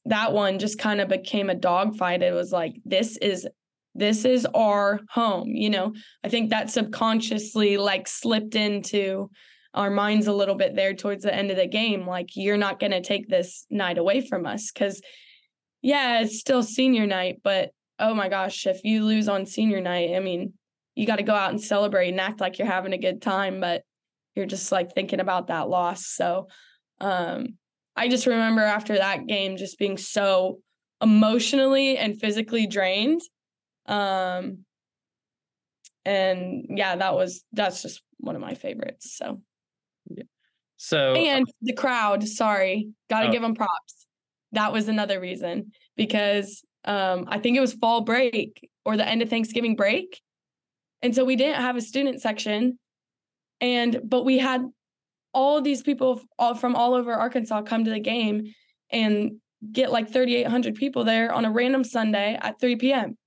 that 0.05 0.34
one 0.34 0.60
just 0.60 0.79
kind 0.79 1.01
of 1.01 1.10
became 1.10 1.50
a 1.50 1.55
dogfight. 1.55 2.24
It 2.24 2.34
was 2.34 2.51
like 2.51 2.75
this 2.86 3.17
is 3.17 3.48
this 3.93 4.25
is 4.25 4.48
our 4.53 5.00
home. 5.10 5.50
You 5.50 5.70
know, 5.70 5.93
I 6.24 6.29
think 6.29 6.50
that 6.50 6.70
subconsciously 6.70 7.77
like 7.77 8.08
slipped 8.08 8.55
into 8.55 9.29
our 9.74 9.89
minds 9.89 10.27
a 10.27 10.34
little 10.34 10.55
bit 10.55 10.75
there 10.75 10.93
towards 10.93 11.24
the 11.24 11.34
end 11.34 11.51
of 11.51 11.58
the 11.58 11.67
game. 11.67 12.08
Like 12.08 12.29
you're 12.36 12.58
not 12.58 12.79
to 12.79 13.01
take 13.01 13.27
this 13.27 13.65
night 13.70 13.98
away 13.98 14.22
from 14.22 14.46
us 14.46 14.72
because 14.72 15.01
yeah, 15.81 16.22
it's 16.22 16.39
still 16.39 16.63
senior 16.63 17.08
night, 17.08 17.41
but 17.43 17.72
oh 18.00 18.13
my 18.13 18.29
gosh, 18.29 18.67
if 18.67 18.84
you 18.84 19.03
lose 19.03 19.27
on 19.27 19.46
senior 19.46 19.81
night, 19.81 20.15
I 20.15 20.20
mean, 20.20 20.53
you 20.96 21.08
got 21.08 21.17
to 21.17 21.24
go 21.24 21.34
out 21.34 21.51
and 21.51 21.62
celebrate 21.62 22.10
and 22.10 22.20
act 22.20 22.41
like 22.41 22.60
you're 22.60 22.67
having 22.67 22.93
a 22.93 22.98
good 22.98 23.22
time, 23.22 23.60
but 23.60 23.84
you're 24.36 24.46
just 24.46 24.72
like 24.72 24.93
thinking 24.93 25.20
about 25.20 25.48
that 25.48 25.70
loss. 25.70 26.05
So, 26.05 26.48
um, 27.00 27.58
I 28.01 28.08
just 28.08 28.25
remember 28.25 28.62
after 28.62 28.98
that 28.98 29.27
game 29.27 29.58
just 29.58 29.77
being 29.77 29.98
so 29.98 30.60
emotionally 31.01 31.98
and 31.98 32.20
physically 32.20 32.67
drained. 32.67 33.22
Um, 33.86 34.65
and 36.03 36.65
yeah, 36.70 36.96
that 36.96 37.15
was 37.15 37.43
that's 37.53 37.81
just 37.81 38.01
one 38.17 38.36
of 38.36 38.41
my 38.41 38.55
favorites. 38.55 39.15
So, 39.17 39.41
yeah. 40.08 40.24
So 40.77 41.13
and 41.13 41.46
the 41.62 41.74
crowd, 41.74 42.27
sorry, 42.27 42.89
got 43.10 43.22
to 43.22 43.27
oh. 43.27 43.31
give 43.31 43.41
them 43.43 43.55
props 43.55 44.01
that 44.51 44.74
was 44.74 44.88
another 44.88 45.20
reason 45.20 45.72
because 45.96 46.63
um, 46.86 47.25
I 47.27 47.39
think 47.39 47.58
it 47.58 47.62
was 47.62 47.74
fall 47.74 48.01
break 48.01 48.70
or 48.86 48.98
the 48.98 49.08
end 49.08 49.22
of 49.22 49.29
Thanksgiving 49.29 49.75
break. 49.75 50.20
And 51.01 51.15
so 51.15 51.25
we 51.25 51.36
didn't 51.36 51.62
have 51.62 51.75
a 51.75 51.81
student 51.81 52.22
section. 52.22 52.77
And, 53.60 54.01
but 54.03 54.24
we 54.24 54.38
had 54.38 54.65
all 55.33 55.61
these 55.61 55.81
people 55.81 56.21
all 56.38 56.55
from 56.55 56.75
all 56.75 56.93
over 56.93 57.13
Arkansas 57.13 57.61
come 57.63 57.85
to 57.85 57.91
the 57.91 58.00
game 58.00 58.53
and 58.91 59.33
get 59.71 59.91
like 59.91 60.11
3,800 60.11 60.75
people 60.75 61.03
there 61.03 61.31
on 61.31 61.45
a 61.45 61.51
random 61.51 61.83
Sunday 61.83 62.38
at 62.41 62.59
3 62.59 62.75
p.m. 62.77 63.17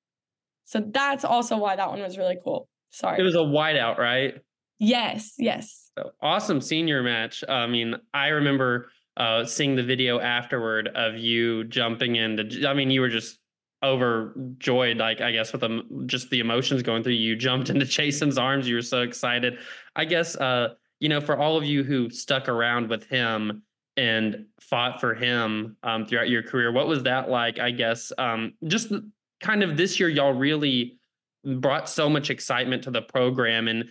So 0.64 0.80
that's 0.80 1.24
also 1.24 1.56
why 1.56 1.76
that 1.76 1.88
one 1.88 2.00
was 2.00 2.18
really 2.18 2.38
cool. 2.42 2.68
Sorry. 2.90 3.18
It 3.18 3.22
was 3.22 3.34
a 3.34 3.38
whiteout, 3.38 3.98
right? 3.98 4.34
Yes, 4.78 5.34
yes. 5.38 5.90
So, 5.96 6.10
awesome 6.20 6.60
senior 6.60 7.02
match. 7.02 7.44
I 7.48 7.66
mean, 7.66 7.96
I 8.12 8.28
remember 8.28 8.90
uh, 9.16 9.44
seeing 9.44 9.76
the 9.76 9.82
video 9.82 10.20
afterward 10.20 10.88
of 10.88 11.16
you 11.16 11.64
jumping 11.64 12.16
into. 12.16 12.68
I 12.68 12.74
mean, 12.74 12.90
you 12.90 13.00
were 13.00 13.08
just 13.08 13.38
overjoyed, 13.82 14.96
like 14.96 15.20
I 15.20 15.30
guess 15.30 15.52
with 15.52 15.60
the, 15.60 15.82
just 16.06 16.30
the 16.30 16.40
emotions 16.40 16.82
going 16.82 17.02
through. 17.02 17.12
You 17.12 17.36
jumped 17.36 17.70
into 17.70 17.84
Jason's 17.84 18.38
arms. 18.38 18.68
You 18.68 18.76
were 18.76 18.82
so 18.82 19.02
excited. 19.02 19.58
I 19.94 20.04
guess 20.04 20.36
uh, 20.36 20.74
you 21.00 21.08
know, 21.08 21.20
for 21.20 21.36
all 21.36 21.56
of 21.56 21.64
you 21.64 21.82
who 21.82 22.10
stuck 22.10 22.48
around 22.48 22.88
with 22.88 23.04
him 23.04 23.62
and 23.96 24.46
fought 24.60 25.00
for 25.00 25.14
him 25.14 25.76
um, 25.82 26.06
throughout 26.06 26.28
your 26.28 26.42
career, 26.42 26.72
what 26.72 26.86
was 26.86 27.02
that 27.04 27.28
like? 27.28 27.58
I 27.58 27.70
guess 27.70 28.12
um, 28.18 28.54
just 28.66 28.92
kind 29.40 29.62
of 29.62 29.76
this 29.76 30.00
year, 30.00 30.08
y'all 30.08 30.32
really 30.32 30.98
brought 31.44 31.88
so 31.88 32.08
much 32.08 32.30
excitement 32.30 32.82
to 32.84 32.90
the 32.90 33.02
program 33.02 33.68
and 33.68 33.84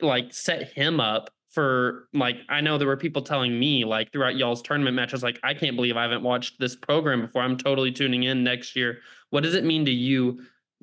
like 0.00 0.32
set 0.32 0.72
him 0.72 1.00
up 1.00 1.30
for 1.50 2.08
like 2.14 2.36
I 2.48 2.60
know 2.60 2.78
there 2.78 2.86
were 2.86 2.96
people 2.96 3.22
telling 3.22 3.58
me 3.58 3.84
like 3.84 4.12
throughout 4.12 4.36
y'all's 4.36 4.62
tournament 4.62 4.94
matches 4.94 5.22
like 5.22 5.38
I 5.42 5.52
can't 5.52 5.74
believe 5.74 5.96
I 5.96 6.02
haven't 6.02 6.22
watched 6.22 6.60
this 6.60 6.76
program 6.76 7.22
before. 7.22 7.42
I'm 7.42 7.56
totally 7.56 7.90
tuning 7.90 8.22
in 8.22 8.44
next 8.44 8.76
year. 8.76 8.98
What 9.30 9.42
does 9.42 9.54
it 9.54 9.64
mean 9.64 9.84
to 9.84 9.90
you 9.90 10.40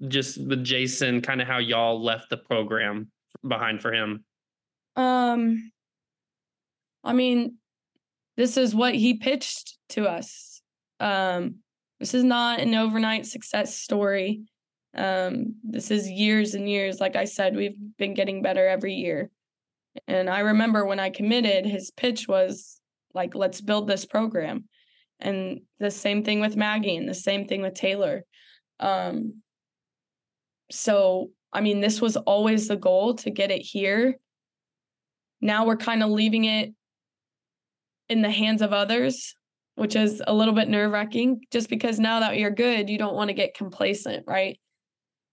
just 0.10 0.46
with 0.46 0.64
Jason 0.64 1.22
kind 1.22 1.42
of 1.42 1.48
how 1.48 1.58
y'all 1.58 2.04
left 2.04 2.30
the 2.30 2.38
program 2.38 3.10
behind 3.48 3.82
for 3.82 3.94
him? 3.94 4.26
Um 4.98 5.72
I 7.04 7.14
mean 7.14 7.58
this 8.36 8.58
is 8.58 8.76
what 8.76 8.94
he 8.94 9.16
pitched 9.16 9.78
to 9.90 10.08
us. 10.08 10.62
Um 11.00 11.60
this 12.00 12.14
is 12.14 12.24
not 12.24 12.60
an 12.60 12.76
overnight 12.76 13.26
success 13.26 13.76
story. 13.76 14.42
Um 14.96 15.56
this 15.64 15.92
is 15.92 16.10
years 16.10 16.54
and 16.54 16.70
years 16.70 17.00
like 17.00 17.16
I 17.16 17.26
said 17.26 17.56
we've 17.56 17.78
been 17.98 18.14
getting 18.14 18.42
better 18.42 18.68
every 18.68 18.96
year 18.96 19.32
and 20.08 20.30
I 20.30 20.40
remember 20.40 20.86
when 20.86 21.00
I 21.00 21.10
committed, 21.10 21.66
his 21.66 21.92
pitch 21.92 22.28
was 22.28 22.80
like, 23.14 23.34
let's 23.34 23.62
build 23.62 23.88
this 23.88 24.06
program. 24.06 24.66
And 25.20 25.62
the 25.80 25.90
same 25.90 26.24
thing 26.24 26.40
with 26.40 26.56
Maggie 26.56 26.96
and 26.96 27.10
the 27.10 27.16
same 27.16 27.48
thing 27.48 27.62
with 27.62 27.74
Taylor. 27.74 28.24
Um, 28.80 29.42
so, 30.70 31.32
I 31.52 31.62
mean, 31.62 31.82
this 31.82 32.02
was 32.02 32.18
always 32.18 32.68
the 32.68 32.76
goal 32.76 33.16
to 33.16 33.32
get 33.32 33.50
it 33.50 33.62
here. 33.62 34.20
Now 35.42 35.66
we're 35.66 35.78
kind 35.78 36.04
of 36.04 36.10
leaving 36.10 36.46
it 36.46 36.74
in 38.10 38.22
the 38.22 38.32
hands 38.32 38.62
of 38.62 38.74
others, 38.74 39.36
which 39.76 39.96
is 39.96 40.22
a 40.26 40.34
little 40.34 40.54
bit 40.54 40.70
nerve 40.70 40.92
wracking 40.92 41.42
just 41.52 41.70
because 41.70 42.00
now 42.00 42.22
that 42.22 42.38
you're 42.38 42.52
good, 42.52 42.90
you 42.90 42.98
don't 42.98 43.16
want 43.16 43.30
to 43.30 43.34
get 43.34 43.56
complacent, 43.56 44.26
right? 44.28 44.60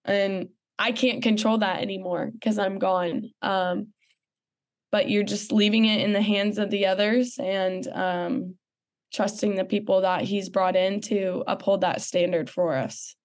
And 0.04 0.49
I 0.78 0.92
can't 0.92 1.23
control 1.23 1.58
that 1.58 1.80
anymore 1.80 2.30
because 2.32 2.58
I'm 2.58 2.78
gone. 2.78 3.30
Um, 3.42 3.88
but 4.90 5.08
you're 5.08 5.25
just 5.25 5.50
leaving 5.50 5.87
it 5.87 6.00
in 6.02 6.12
the 6.12 6.23
hands 6.23 6.58
of 6.58 6.70
the 6.70 6.87
others 6.87 7.37
and 7.38 7.87
um, 7.88 8.54
trusting 9.12 9.54
the 9.54 9.64
people 9.64 10.02
that 10.02 10.23
he's 10.23 10.49
brought 10.49 10.76
in 10.76 11.00
to 11.00 11.42
uphold 11.46 11.80
that 11.80 12.02
standard 12.02 12.50
for 12.50 12.76
us. 12.76 13.16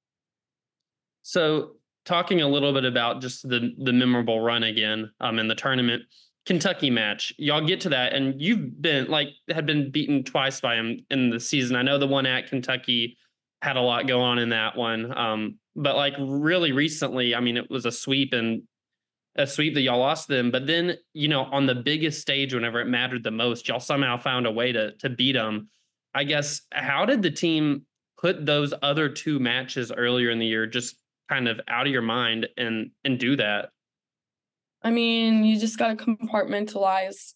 So, 1.21 1.74
talking 2.05 2.41
a 2.41 2.48
little 2.48 2.74
bit 2.74 2.86
about 2.86 3.21
just 3.21 3.48
the 3.48 3.71
the 3.77 3.93
memorable 3.93 4.39
run 4.39 4.63
again 4.63 5.12
um, 5.19 5.38
in 5.38 5.48
the 5.48 5.53
tournament, 5.53 6.03
Kentucky 6.50 6.89
match. 6.89 7.32
Y'all 7.38 7.63
get 7.63 7.79
to 7.82 7.89
that, 7.89 8.13
and 8.13 8.41
you've 8.41 8.82
been 8.82 9.06
like 9.06 9.27
had 9.51 9.68
been 9.68 9.91
beaten 9.91 10.24
twice 10.24 10.60
by 10.60 10.77
him 10.77 11.06
in 11.12 11.29
the 11.29 11.39
season. 11.39 11.75
I 11.75 11.84
know 11.84 12.00
the 12.00 12.08
one 12.08 12.25
at 12.25 12.48
Kentucky 12.48 13.18
had 13.62 13.77
a 13.77 13.82
lot 13.82 14.08
go 14.08 14.20
on 14.20 14.39
in 14.39 14.50
that 14.50 14.75
one, 14.75 15.15
um, 15.15 15.60
but 15.75 15.96
like 15.96 16.15
really 16.18 16.72
recently, 16.72 17.36
I 17.36 17.39
mean, 17.39 17.56
it 17.56 17.70
was 17.70 17.86
a 17.86 17.91
sweep 17.91 18.34
and 18.34 18.63
a 19.36 19.46
sweep 19.46 19.75
that 19.75 19.82
y'all 19.82 20.00
lost 20.00 20.27
them. 20.27 20.50
But 20.50 20.65
then, 20.65 20.98
you 21.13 21.27
know, 21.27 21.44
on 21.44 21.68
the 21.68 21.75
biggest 21.75 22.20
stage, 22.20 22.51
whenever 22.51 22.82
it 22.82 22.88
mattered 22.88 23.24
the 23.24 23.29
most, 23.29 23.68
y'all 23.68 23.79
somehow 23.79 24.18
found 24.18 24.48
a 24.48 24.51
way 24.51 24.72
to 24.72 24.94
to 24.94 25.10
beat 25.12 25.34
them. 25.34 25.70
I 26.15 26.24
guess 26.24 26.62
how 26.72 27.06
did 27.06 27.22
the 27.22 27.29
team 27.29 27.84
put 28.20 28.48
those 28.48 28.74
other 28.82 29.08
two 29.08 29.38
matches 29.38 29.91
earlier 29.91 30.32
in 30.32 30.39
the 30.39 30.48
year 30.48 30.65
just 30.65 30.96
kind 31.29 31.48
of 31.48 31.62
out 31.68 31.86
of 31.86 31.94
your 31.94 32.01
mind 32.01 32.48
and 32.58 32.89
and 33.03 33.20
do 33.20 33.36
that? 33.36 33.70
I 34.81 34.91
mean, 34.91 35.43
you 35.43 35.59
just 35.59 35.77
got 35.77 35.98
to 35.98 36.05
compartmentalize 36.05 37.33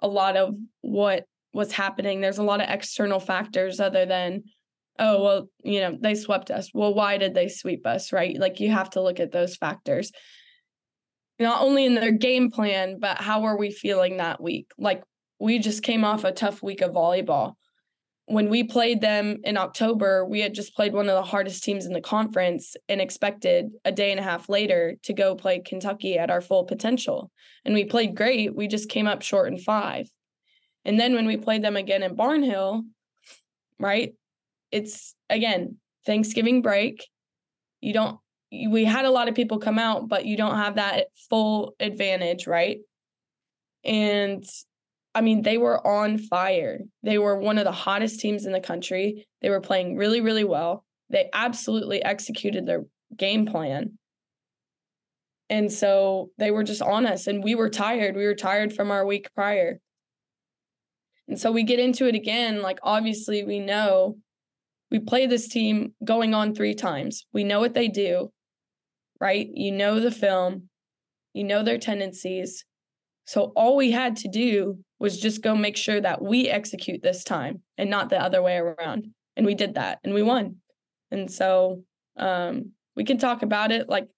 a 0.00 0.08
lot 0.08 0.36
of 0.36 0.54
what 0.80 1.24
what's 1.52 1.72
happening. 1.72 2.20
There's 2.20 2.38
a 2.38 2.42
lot 2.42 2.60
of 2.60 2.68
external 2.68 3.20
factors 3.20 3.80
other 3.80 4.06
than 4.06 4.44
oh 4.98 5.22
well 5.22 5.48
you 5.64 5.80
know 5.80 5.96
they 5.98 6.14
swept 6.14 6.50
us 6.50 6.68
well 6.74 6.92
why 6.92 7.16
did 7.16 7.32
they 7.32 7.48
sweep 7.48 7.86
us 7.86 8.12
right 8.12 8.38
like 8.38 8.60
you 8.60 8.70
have 8.70 8.90
to 8.90 9.00
look 9.00 9.20
at 9.20 9.32
those 9.32 9.56
factors 9.56 10.12
not 11.42 11.62
only 11.62 11.84
in 11.84 11.94
their 11.94 12.12
game 12.12 12.50
plan, 12.50 12.98
but 12.98 13.18
how 13.18 13.44
are 13.44 13.58
we 13.58 13.70
feeling 13.70 14.16
that 14.16 14.40
week? 14.40 14.70
Like 14.78 15.02
we 15.38 15.58
just 15.58 15.82
came 15.82 16.04
off 16.04 16.24
a 16.24 16.32
tough 16.32 16.62
week 16.62 16.80
of 16.80 16.92
volleyball. 16.92 17.54
When 18.32 18.48
we 18.48 18.64
played 18.64 19.02
them 19.02 19.40
in 19.44 19.58
October, 19.58 20.24
we 20.24 20.40
had 20.40 20.54
just 20.54 20.74
played 20.74 20.94
one 20.94 21.06
of 21.06 21.14
the 21.14 21.22
hardest 21.22 21.62
teams 21.64 21.84
in 21.84 21.92
the 21.92 22.00
conference 22.00 22.74
and 22.88 22.98
expected 22.98 23.72
a 23.84 23.92
day 23.92 24.10
and 24.10 24.18
a 24.18 24.22
half 24.22 24.48
later 24.48 24.96
to 25.02 25.12
go 25.12 25.34
play 25.34 25.60
Kentucky 25.60 26.16
at 26.16 26.30
our 26.30 26.40
full 26.40 26.64
potential. 26.64 27.30
And 27.66 27.74
we 27.74 27.84
played 27.84 28.16
great. 28.16 28.56
We 28.56 28.68
just 28.68 28.88
came 28.88 29.06
up 29.06 29.20
short 29.20 29.52
in 29.52 29.58
five. 29.58 30.08
And 30.86 30.98
then 30.98 31.12
when 31.12 31.26
we 31.26 31.36
played 31.36 31.62
them 31.62 31.76
again 31.76 32.02
in 32.02 32.16
Barnhill, 32.16 32.84
right? 33.78 34.14
It's 34.70 35.14
again, 35.28 35.76
Thanksgiving 36.06 36.62
break. 36.62 37.06
You 37.82 37.92
don't 37.92 38.18
we 38.50 38.86
had 38.86 39.04
a 39.04 39.10
lot 39.10 39.28
of 39.28 39.34
people 39.34 39.58
come 39.58 39.78
out, 39.78 40.08
but 40.08 40.24
you 40.24 40.38
don't 40.38 40.56
have 40.56 40.76
that 40.76 41.08
full 41.28 41.74
advantage, 41.78 42.46
right? 42.46 42.78
And 43.84 44.42
I 45.14 45.20
mean, 45.20 45.42
they 45.42 45.58
were 45.58 45.84
on 45.86 46.18
fire. 46.18 46.80
They 47.02 47.18
were 47.18 47.38
one 47.38 47.58
of 47.58 47.64
the 47.64 47.72
hottest 47.72 48.20
teams 48.20 48.46
in 48.46 48.52
the 48.52 48.60
country. 48.60 49.26
They 49.42 49.50
were 49.50 49.60
playing 49.60 49.96
really, 49.96 50.20
really 50.20 50.44
well. 50.44 50.84
They 51.10 51.28
absolutely 51.32 52.02
executed 52.02 52.66
their 52.66 52.84
game 53.16 53.44
plan. 53.46 53.98
And 55.50 55.70
so 55.70 56.30
they 56.38 56.50
were 56.50 56.64
just 56.64 56.80
on 56.80 57.04
us, 57.04 57.26
and 57.26 57.44
we 57.44 57.54
were 57.54 57.68
tired. 57.68 58.16
We 58.16 58.24
were 58.24 58.34
tired 58.34 58.72
from 58.72 58.90
our 58.90 59.04
week 59.04 59.28
prior. 59.34 59.80
And 61.28 61.38
so 61.38 61.52
we 61.52 61.62
get 61.62 61.78
into 61.78 62.08
it 62.08 62.14
again. 62.14 62.62
Like, 62.62 62.78
obviously, 62.82 63.44
we 63.44 63.58
know 63.58 64.16
we 64.90 64.98
play 64.98 65.26
this 65.26 65.48
team 65.48 65.94
going 66.02 66.32
on 66.32 66.54
three 66.54 66.74
times. 66.74 67.26
We 67.34 67.44
know 67.44 67.60
what 67.60 67.74
they 67.74 67.88
do 67.88 68.30
right? 69.22 69.48
You 69.54 69.70
know 69.70 70.00
the 70.00 70.10
film, 70.10 70.68
you 71.32 71.44
know 71.44 71.62
their 71.62 71.78
tendencies. 71.78 72.64
So 73.24 73.52
all 73.56 73.76
we 73.76 73.90
had 73.90 74.16
to 74.16 74.28
do 74.28 74.78
was 74.98 75.18
just 75.18 75.42
go 75.42 75.54
make 75.54 75.76
sure 75.76 76.00
that 76.00 76.22
we 76.22 76.48
execute 76.48 77.02
this 77.02 77.24
time 77.24 77.62
and 77.78 77.90
not 77.90 78.08
the 78.08 78.20
other 78.20 78.42
way 78.42 78.56
around. 78.56 79.08
And 79.36 79.46
we 79.46 79.54
did 79.54 79.74
that 79.74 79.98
and 80.04 80.14
we 80.14 80.22
won. 80.22 80.56
And 81.10 81.30
so 81.30 81.82
um, 82.16 82.72
we 82.96 83.04
can 83.04 83.18
talk 83.18 83.42
about 83.42 83.72
it 83.72 83.88
like, 83.88 84.08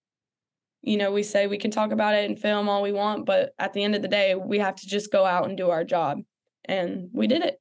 you 0.82 0.96
know, 0.96 1.12
we 1.12 1.22
say 1.22 1.46
we 1.46 1.58
can 1.58 1.70
talk 1.70 1.92
about 1.92 2.14
it 2.14 2.28
and 2.28 2.38
film 2.38 2.68
all 2.68 2.82
we 2.82 2.92
want, 2.92 3.24
but 3.24 3.54
at 3.58 3.72
the 3.72 3.82
end 3.82 3.94
of 3.94 4.02
the 4.02 4.08
day, 4.08 4.34
we 4.34 4.58
have 4.58 4.74
to 4.76 4.86
just 4.86 5.10
go 5.10 5.24
out 5.24 5.48
and 5.48 5.56
do 5.56 5.70
our 5.70 5.84
job. 5.84 6.18
And 6.66 7.08
we 7.12 7.26
did 7.26 7.42
it. 7.42 7.58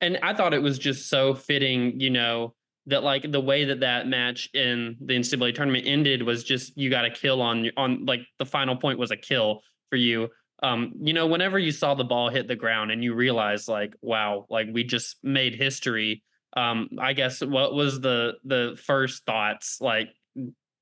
And 0.00 0.18
I 0.22 0.34
thought 0.34 0.52
it 0.52 0.62
was 0.62 0.78
just 0.78 1.08
so 1.08 1.34
fitting, 1.34 1.98
you 1.98 2.10
know, 2.10 2.54
that 2.86 3.02
like 3.02 3.30
the 3.30 3.40
way 3.40 3.64
that 3.64 3.80
that 3.80 4.06
match 4.06 4.50
in 4.52 4.96
the 5.00 5.14
NCAA 5.14 5.54
tournament 5.54 5.86
ended 5.86 6.22
was 6.22 6.44
just 6.44 6.76
you 6.76 6.90
got 6.90 7.06
a 7.06 7.10
kill 7.10 7.40
on 7.40 7.70
on 7.78 8.04
like 8.04 8.20
the 8.38 8.44
final 8.44 8.76
point 8.76 8.98
was 8.98 9.10
a 9.10 9.16
kill 9.16 9.62
for 9.94 9.98
you. 9.98 10.28
Um, 10.60 10.92
you 11.00 11.12
know, 11.12 11.28
whenever 11.28 11.56
you 11.56 11.70
saw 11.70 11.94
the 11.94 12.02
ball 12.02 12.28
hit 12.28 12.48
the 12.48 12.56
ground 12.56 12.90
and 12.90 13.04
you 13.04 13.14
realized 13.14 13.68
like, 13.68 13.94
wow, 14.02 14.44
like 14.50 14.66
we 14.72 14.82
just 14.82 15.18
made 15.22 15.54
history. 15.54 16.24
Um, 16.56 16.88
I 16.98 17.12
guess 17.12 17.40
what 17.40 17.74
was 17.74 18.00
the 18.00 18.32
the 18.44 18.76
first 18.84 19.24
thoughts 19.24 19.78
like 19.80 20.08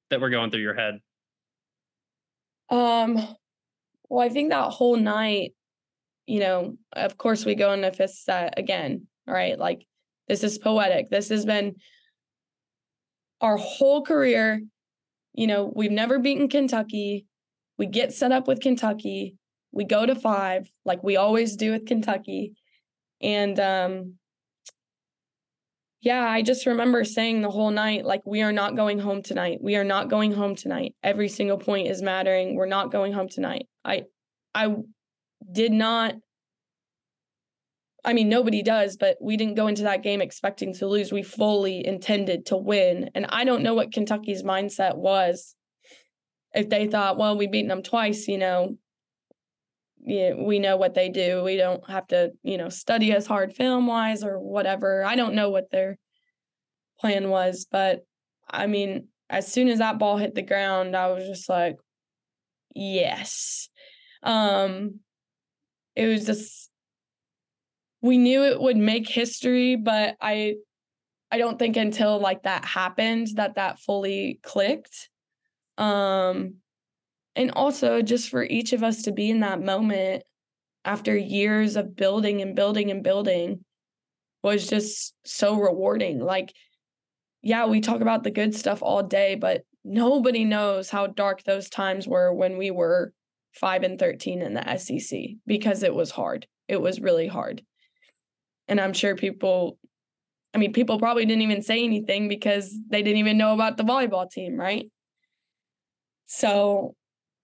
that 0.09 0.21
were 0.23 0.31
going 0.31 0.51
through 0.51 0.63
your 0.63 0.75
head? 0.75 1.01
Um, 2.71 3.17
well, 4.09 4.25
I 4.27 4.31
think 4.31 4.49
that 4.49 4.71
whole 4.71 4.97
night, 4.97 5.53
you 6.27 6.41
know, 6.41 6.77
of 6.95 7.19
course 7.19 7.45
we 7.45 7.55
go 7.55 7.75
into 7.75 7.93
fifth 7.93 8.15
set 8.15 8.59
again, 8.59 9.09
right? 9.27 9.59
Like 9.59 9.85
this 10.27 10.43
is 10.43 10.57
poetic. 10.57 11.11
This 11.11 11.29
has 11.29 11.45
been 11.45 11.75
our 13.43 13.59
whole 13.59 14.05
career. 14.05 14.63
You 15.35 15.47
know, 15.49 15.71
we've 15.75 15.91
never 15.91 16.19
beaten 16.19 16.49
Kentucky. 16.49 17.27
We 17.83 17.89
get 17.89 18.13
set 18.13 18.31
up 18.31 18.47
with 18.47 18.61
Kentucky. 18.61 19.35
We 19.73 19.85
go 19.85 20.07
to 20.07 20.15
five, 20.15 20.71
like 20.85 21.03
we 21.03 21.17
always 21.17 21.57
do 21.57 21.73
with 21.73 21.85
Kentucky. 21.85 22.53
And 23.21 23.59
um, 23.59 24.19
yeah, 26.01 26.25
I 26.25 26.43
just 26.43 26.65
remember 26.67 27.03
saying 27.03 27.41
the 27.41 27.51
whole 27.51 27.73
night, 27.73 28.05
like, 28.05 28.21
we 28.25 28.43
are 28.43 28.53
not 28.53 28.77
going 28.77 29.01
home 29.01 29.21
tonight. 29.21 29.59
We 29.61 29.75
are 29.75 29.83
not 29.83 30.09
going 30.09 30.31
home 30.31 30.55
tonight. 30.55 30.95
Every 31.03 31.29
single 31.29 31.59
point 31.59 31.89
is 31.89 32.03
mattering. 32.03 32.55
We're 32.55 32.67
not 32.67 32.93
going 32.93 33.15
home 33.15 33.29
tonight. 33.29 33.67
I 33.85 34.03
I 34.55 34.77
did 35.51 35.73
not 35.73 36.15
I 38.05 38.13
mean, 38.13 38.29
nobody 38.29 38.63
does, 38.63 38.97
but 38.97 39.17
we 39.21 39.37
didn't 39.37 39.57
go 39.57 39.67
into 39.67 39.83
that 39.83 40.05
game 40.05 40.21
expecting 40.21 40.73
to 40.75 40.87
lose. 40.87 41.11
We 41.11 41.25
fully 41.25 41.85
intended 41.85 42.47
to 42.47 42.57
win. 42.57 43.11
And 43.17 43.27
I 43.29 43.43
don't 43.43 43.65
know 43.65 43.75
what 43.75 43.91
Kentucky's 43.91 44.45
mindset 44.45 44.97
was. 44.97 45.57
If 46.55 46.69
they 46.69 46.87
thought, 46.87 47.19
well, 47.19 47.37
we've 47.37 47.51
beaten 47.51 47.69
them 47.69 47.83
twice, 47.83 48.29
you 48.29 48.39
know, 48.39 48.77
yeah, 50.05 50.35
we 50.35 50.59
know 50.59 50.77
what 50.77 50.95
they 50.95 51.09
do. 51.09 51.43
We 51.43 51.57
don't 51.57 51.89
have 51.89 52.07
to, 52.09 52.33
you 52.43 52.59
know, 52.59 52.69
study 52.69 53.13
as 53.13 53.27
hard 53.27 53.55
film 53.55 53.87
wise 53.87 54.25
or 54.25 54.39
whatever. 54.39 55.05
I 55.05 55.15
don't 55.17 55.35
know 55.35 55.51
what 55.51 55.71
their 55.71 55.99
plan 57.01 57.31
was, 57.31 57.67
but 57.71 58.05
I 58.51 58.67
mean, 58.67 59.09
as 59.31 59.51
soon 59.51 59.69
as 59.69 59.79
that 59.79 59.99
ball 59.99 60.17
hit 60.17 60.35
the 60.35 60.43
ground, 60.43 60.97
I 60.97 61.09
was 61.13 61.25
just 61.27 61.49
like, 61.49 61.77
yes. 62.75 63.69
Um, 64.23 65.01
it 65.97 66.07
was 66.07 66.27
just 66.27 66.71
we 68.01 68.19
knew 68.19 68.43
it 68.43 68.61
would 68.61 68.77
make 68.77 69.09
history, 69.09 69.77
but 69.77 70.17
I 70.21 70.57
I 71.31 71.39
don't 71.39 71.59
think 71.59 71.77
until 71.77 72.19
like 72.19 72.43
that 72.43 72.65
happened 72.65 73.29
that 73.37 73.55
that 73.55 73.81
fully 73.81 74.41
clicked. 74.43 75.09
Um 75.79 76.55
and 77.35 77.51
also 77.53 78.03
just 78.03 78.29
for 78.29 78.45
each 78.45 78.73
of 78.73 78.83
us 78.83 79.03
to 79.03 79.13
be 79.13 79.31
in 79.31 79.41
that 79.41 79.63
moment 79.63 80.23
after 80.85 81.17
years 81.17 81.77
of 81.77 81.97
building 81.97 82.43
and 82.43 82.55
building 82.55 82.91
and 82.91 83.03
building 83.03 83.65
was 84.43 84.67
just 84.67 85.15
so 85.25 85.57
rewarding. 85.57 86.19
Like 86.19 86.53
yeah, 87.43 87.67
we 87.67 87.81
talk 87.81 88.01
about 88.01 88.23
the 88.23 88.31
good 88.31 88.55
stuff 88.55 88.83
all 88.83 89.03
day, 89.03 89.35
but 89.35 89.63
nobody 89.85 90.45
knows 90.45 90.91
how 90.91 91.09
dark 91.09 91.43
those 91.43 91.69
times 91.69 92.07
were 92.07 92.33
when 92.33 92.57
we 92.57 92.71
were 92.71 93.13
5 93.55 93.83
and 93.83 93.99
13 93.99 94.43
in 94.43 94.55
the 94.55 94.77
SEC 94.79 95.21
because 95.47 95.83
it 95.83 95.95
was 95.95 96.11
hard. 96.11 96.47
It 96.69 96.81
was 96.81 97.01
really 97.01 97.27
hard. 97.27 97.63
And 98.69 98.81
I'm 98.81 98.93
sure 98.93 99.17
people, 99.17 99.79
I 100.55 100.59
mean, 100.59 100.73
people 100.73 100.99
probably 100.99 101.27
didn't 101.27 101.43
even 101.43 101.63
say 101.63 101.85
anything 101.85 102.29
because 102.29 102.75
they 102.89 103.03
didn't 103.03 103.19
even 103.19 103.39
know 103.39 103.53
about 103.53 103.77
the 103.77 103.83
volleyball 103.83 104.31
team, 104.31 104.57
right? 104.57 104.87
So 106.35 106.95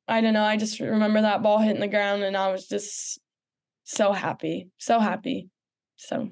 I 0.08 0.22
don't 0.22 0.32
know. 0.32 0.42
I 0.42 0.56
just 0.56 0.80
remember 0.80 1.20
that 1.20 1.42
ball 1.42 1.58
hitting 1.58 1.80
the 1.80 1.88
ground 1.88 2.22
and 2.22 2.34
I 2.34 2.50
was 2.50 2.66
just 2.66 3.20
so 3.84 4.14
happy, 4.14 4.70
so 4.78 4.98
happy. 4.98 5.50
So, 5.96 6.30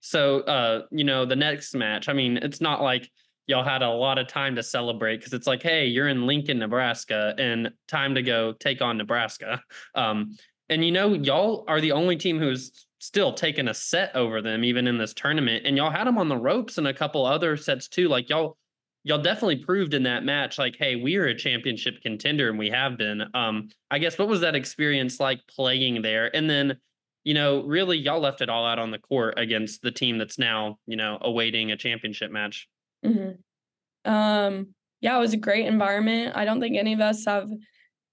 so, 0.00 0.40
uh, 0.40 0.82
you 0.90 1.04
know, 1.04 1.24
the 1.26 1.36
next 1.36 1.72
match, 1.76 2.08
I 2.08 2.14
mean, 2.14 2.36
it's 2.38 2.60
not 2.60 2.82
like 2.82 3.08
y'all 3.46 3.62
had 3.62 3.82
a 3.82 3.90
lot 3.90 4.18
of 4.18 4.26
time 4.26 4.56
to 4.56 4.62
celebrate 4.64 5.18
because 5.18 5.32
it's 5.32 5.46
like, 5.46 5.62
hey, 5.62 5.86
you're 5.86 6.08
in 6.08 6.26
Lincoln, 6.26 6.58
Nebraska, 6.58 7.32
and 7.38 7.70
time 7.86 8.16
to 8.16 8.22
go 8.22 8.52
take 8.52 8.82
on 8.82 8.98
Nebraska. 8.98 9.62
Um, 9.94 10.36
and 10.68 10.84
you 10.84 10.90
know, 10.92 11.14
y'all 11.14 11.64
are 11.68 11.80
the 11.80 11.92
only 11.92 12.16
team 12.16 12.38
who's 12.40 12.86
still 12.98 13.32
taken 13.32 13.68
a 13.68 13.74
set 13.74 14.14
over 14.14 14.42
them 14.42 14.62
even 14.62 14.86
in 14.86 14.98
this 14.98 15.14
tournament 15.14 15.64
and 15.66 15.76
y'all 15.76 15.90
had 15.90 16.06
them 16.06 16.18
on 16.18 16.28
the 16.28 16.36
ropes 16.36 16.76
in 16.76 16.86
a 16.86 16.92
couple 16.92 17.24
other 17.24 17.56
sets 17.56 17.88
too 17.88 18.08
like 18.08 18.28
y'all 18.28 18.58
y'all 19.04 19.22
definitely 19.22 19.56
proved 19.56 19.94
in 19.94 20.02
that 20.02 20.24
match 20.24 20.58
like 20.58 20.76
hey 20.78 20.96
we 20.96 21.16
are 21.16 21.26
a 21.26 21.34
championship 21.34 22.00
contender 22.02 22.48
and 22.48 22.58
we 22.58 22.68
have 22.68 22.96
been 22.96 23.22
um 23.34 23.68
i 23.90 23.98
guess 23.98 24.18
what 24.18 24.28
was 24.28 24.40
that 24.40 24.54
experience 24.54 25.20
like 25.20 25.40
playing 25.48 26.02
there 26.02 26.34
and 26.34 26.48
then 26.48 26.76
you 27.24 27.34
know 27.34 27.62
really 27.62 27.96
y'all 27.96 28.20
left 28.20 28.40
it 28.40 28.48
all 28.48 28.66
out 28.66 28.78
on 28.78 28.90
the 28.90 28.98
court 28.98 29.34
against 29.38 29.82
the 29.82 29.90
team 29.90 30.18
that's 30.18 30.38
now 30.38 30.78
you 30.86 30.96
know 30.96 31.18
awaiting 31.22 31.70
a 31.70 31.76
championship 31.76 32.30
match 32.30 32.68
mm-hmm. 33.04 34.10
um 34.10 34.68
yeah 35.00 35.16
it 35.16 35.20
was 35.20 35.32
a 35.32 35.38
great 35.38 35.66
environment 35.66 36.36
i 36.36 36.44
don't 36.44 36.60
think 36.60 36.76
any 36.76 36.92
of 36.92 37.00
us 37.00 37.24
have 37.24 37.48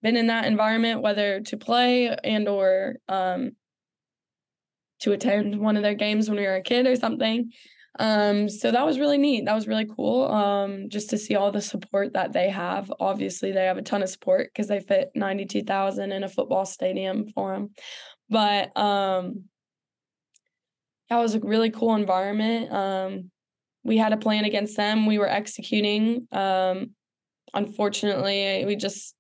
been 0.02 0.16
in 0.16 0.28
that 0.28 0.46
environment 0.46 1.02
whether 1.02 1.42
to 1.42 1.58
play 1.58 2.16
and 2.24 2.48
or 2.48 2.96
um 3.10 3.52
to 5.00 5.12
attend 5.12 5.60
one 5.60 5.78
of 5.78 5.84
their 5.84 5.94
games 5.94 6.30
when 6.30 6.40
we 6.40 6.46
were 6.46 6.56
a 6.56 6.62
kid 6.62 6.88
or 6.88 6.96
something. 6.96 7.52
Um, 8.00 8.50
so 8.50 8.72
that 8.72 8.86
was 8.86 9.00
really 9.00 9.18
neat. 9.18 9.46
That 9.46 9.56
was 9.56 9.68
really 9.68 9.86
cool. 9.86 10.26
Um, 10.26 10.90
just 10.90 11.10
to 11.12 11.18
see 11.18 11.36
all 11.36 11.52
the 11.52 11.62
support 11.62 12.14
that 12.14 12.34
they 12.34 12.50
have. 12.50 12.92
Obviously, 13.00 13.52
they 13.52 13.66
have 13.66 13.78
a 13.78 13.82
ton 13.82 14.04
of 14.04 14.10
support 14.10 14.50
because 14.54 14.68
they 14.68 14.80
fit 14.80 15.12
92,000 15.16 16.12
in 16.12 16.24
a 16.24 16.30
football 16.30 16.66
stadium 16.66 17.28
for 17.34 17.54
them. 17.54 17.70
But 18.30 18.78
um, 18.78 19.46
that 21.10 21.18
was 21.18 21.36
a 21.36 21.40
really 21.40 21.72
cool 21.72 21.96
environment. 21.96 22.72
Um, 22.72 23.32
we 23.84 23.98
had 23.98 24.14
a 24.14 24.18
plan 24.18 24.46
against 24.46 24.76
them. 24.76 25.06
We 25.06 25.18
were 25.18 25.30
executing. 25.30 26.28
Um, 26.32 26.92
unfortunately, 27.54 28.64
we 28.66 28.76
just 28.76 29.16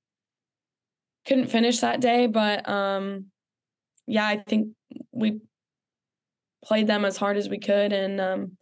couldn't 1.26 1.48
finish 1.48 1.80
that 1.80 2.02
day. 2.02 2.28
But 2.28 2.68
um, 2.68 3.28
yeah, 4.08 4.28
I 4.28 4.44
think 4.46 4.70
we 5.12 5.40
played 6.63 6.88
them 6.88 7.06
as 7.06 7.18
hard 7.18 7.38
as 7.38 7.50
we 7.50 7.60
could 7.60 7.94
and 7.94 8.20
um, 8.20 8.57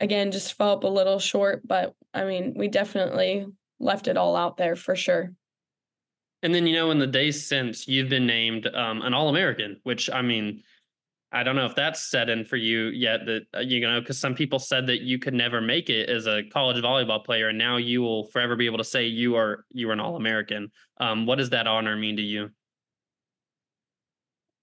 again 0.00 0.30
just 0.30 0.54
fell 0.54 0.72
up 0.72 0.84
a 0.84 0.88
little 0.88 1.18
short 1.18 1.66
but 1.66 1.94
i 2.14 2.24
mean 2.24 2.54
we 2.56 2.68
definitely 2.68 3.46
left 3.78 4.08
it 4.08 4.16
all 4.16 4.36
out 4.36 4.56
there 4.56 4.74
for 4.74 4.96
sure. 4.96 5.32
And 6.42 6.54
then 6.54 6.66
you 6.66 6.74
know 6.74 6.90
in 6.90 6.98
the 6.98 7.06
days 7.06 7.46
since 7.46 7.88
you've 7.88 8.08
been 8.08 8.26
named 8.26 8.66
um, 8.68 9.02
an 9.02 9.14
all-american 9.14 9.80
which 9.82 10.08
i 10.10 10.22
mean 10.22 10.62
i 11.32 11.42
don't 11.42 11.56
know 11.56 11.66
if 11.66 11.74
that's 11.74 12.08
set 12.10 12.28
in 12.28 12.44
for 12.44 12.56
you 12.56 12.86
yet 12.88 13.26
that 13.26 13.46
uh, 13.56 13.60
you 13.60 13.80
know 13.80 14.00
because 14.00 14.18
some 14.18 14.34
people 14.34 14.58
said 14.58 14.86
that 14.86 15.00
you 15.00 15.18
could 15.18 15.34
never 15.34 15.60
make 15.60 15.90
it 15.90 16.08
as 16.08 16.26
a 16.26 16.42
college 16.52 16.82
volleyball 16.82 17.24
player 17.24 17.48
and 17.48 17.58
now 17.58 17.78
you 17.78 18.00
will 18.00 18.28
forever 18.28 18.54
be 18.54 18.66
able 18.66 18.78
to 18.78 18.84
say 18.84 19.06
you 19.06 19.34
are 19.34 19.64
you 19.72 19.88
are 19.90 19.92
an 19.92 20.00
all-american. 20.00 20.70
Um, 20.98 21.26
what 21.26 21.36
does 21.36 21.50
that 21.50 21.66
honor 21.66 21.96
mean 21.96 22.16
to 22.16 22.22
you? 22.22 22.50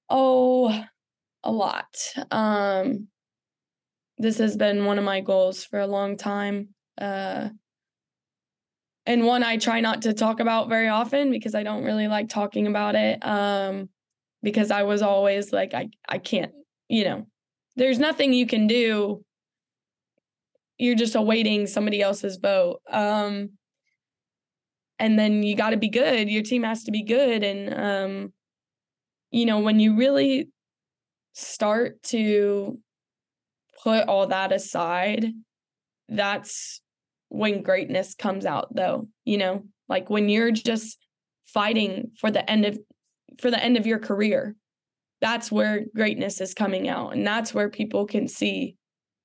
Oh 0.09 0.83
a 1.43 1.51
lot. 1.51 1.95
Um, 2.31 3.07
this 4.23 4.37
has 4.37 4.55
been 4.55 4.85
one 4.85 4.97
of 4.97 5.03
my 5.03 5.19
goals 5.19 5.65
for 5.65 5.79
a 5.79 5.87
long 5.87 6.15
time. 6.15 6.69
Uh, 6.97 7.49
and 9.05 9.25
one 9.25 9.43
I 9.43 9.57
try 9.57 9.81
not 9.81 10.03
to 10.03 10.13
talk 10.13 10.39
about 10.39 10.69
very 10.69 10.87
often 10.87 11.29
because 11.29 11.53
I 11.53 11.63
don't 11.63 11.83
really 11.83 12.07
like 12.07 12.29
talking 12.29 12.65
about 12.65 12.95
it. 12.95 13.19
Um, 13.23 13.89
because 14.41 14.71
I 14.71 14.83
was 14.83 15.01
always 15.01 15.51
like, 15.51 15.73
I, 15.73 15.89
I 16.07 16.19
can't, 16.19 16.53
you 16.87 17.03
know, 17.03 17.27
there's 17.75 17.99
nothing 17.99 18.31
you 18.31 18.47
can 18.47 18.65
do. 18.65 19.25
You're 20.77 20.95
just 20.95 21.15
awaiting 21.15 21.67
somebody 21.67 22.01
else's 22.01 22.37
vote. 22.37 22.79
Um, 22.89 23.51
and 24.99 25.19
then 25.19 25.43
you 25.43 25.55
got 25.57 25.71
to 25.71 25.77
be 25.77 25.89
good. 25.89 26.29
Your 26.29 26.43
team 26.43 26.63
has 26.63 26.85
to 26.85 26.91
be 26.91 27.03
good. 27.03 27.43
And, 27.43 27.73
um, 27.73 28.33
you 29.31 29.45
know, 29.45 29.59
when 29.59 29.81
you 29.81 29.97
really 29.97 30.47
start 31.33 32.01
to 32.03 32.79
put 33.83 34.07
all 34.07 34.27
that 34.27 34.51
aside, 34.51 35.25
that's 36.09 36.81
when 37.29 37.63
greatness 37.63 38.15
comes 38.15 38.45
out 38.45 38.73
though, 38.75 39.07
you 39.25 39.37
know, 39.37 39.63
like 39.89 40.09
when 40.09 40.29
you're 40.29 40.51
just 40.51 40.97
fighting 41.47 42.11
for 42.19 42.31
the 42.31 42.49
end 42.49 42.65
of 42.65 42.79
for 43.39 43.51
the 43.51 43.61
end 43.61 43.77
of 43.77 43.87
your 43.87 43.99
career. 43.99 44.55
That's 45.21 45.51
where 45.51 45.85
greatness 45.95 46.41
is 46.41 46.53
coming 46.53 46.87
out 46.87 47.13
and 47.13 47.25
that's 47.25 47.53
where 47.53 47.69
people 47.69 48.05
can 48.05 48.27
see 48.27 48.75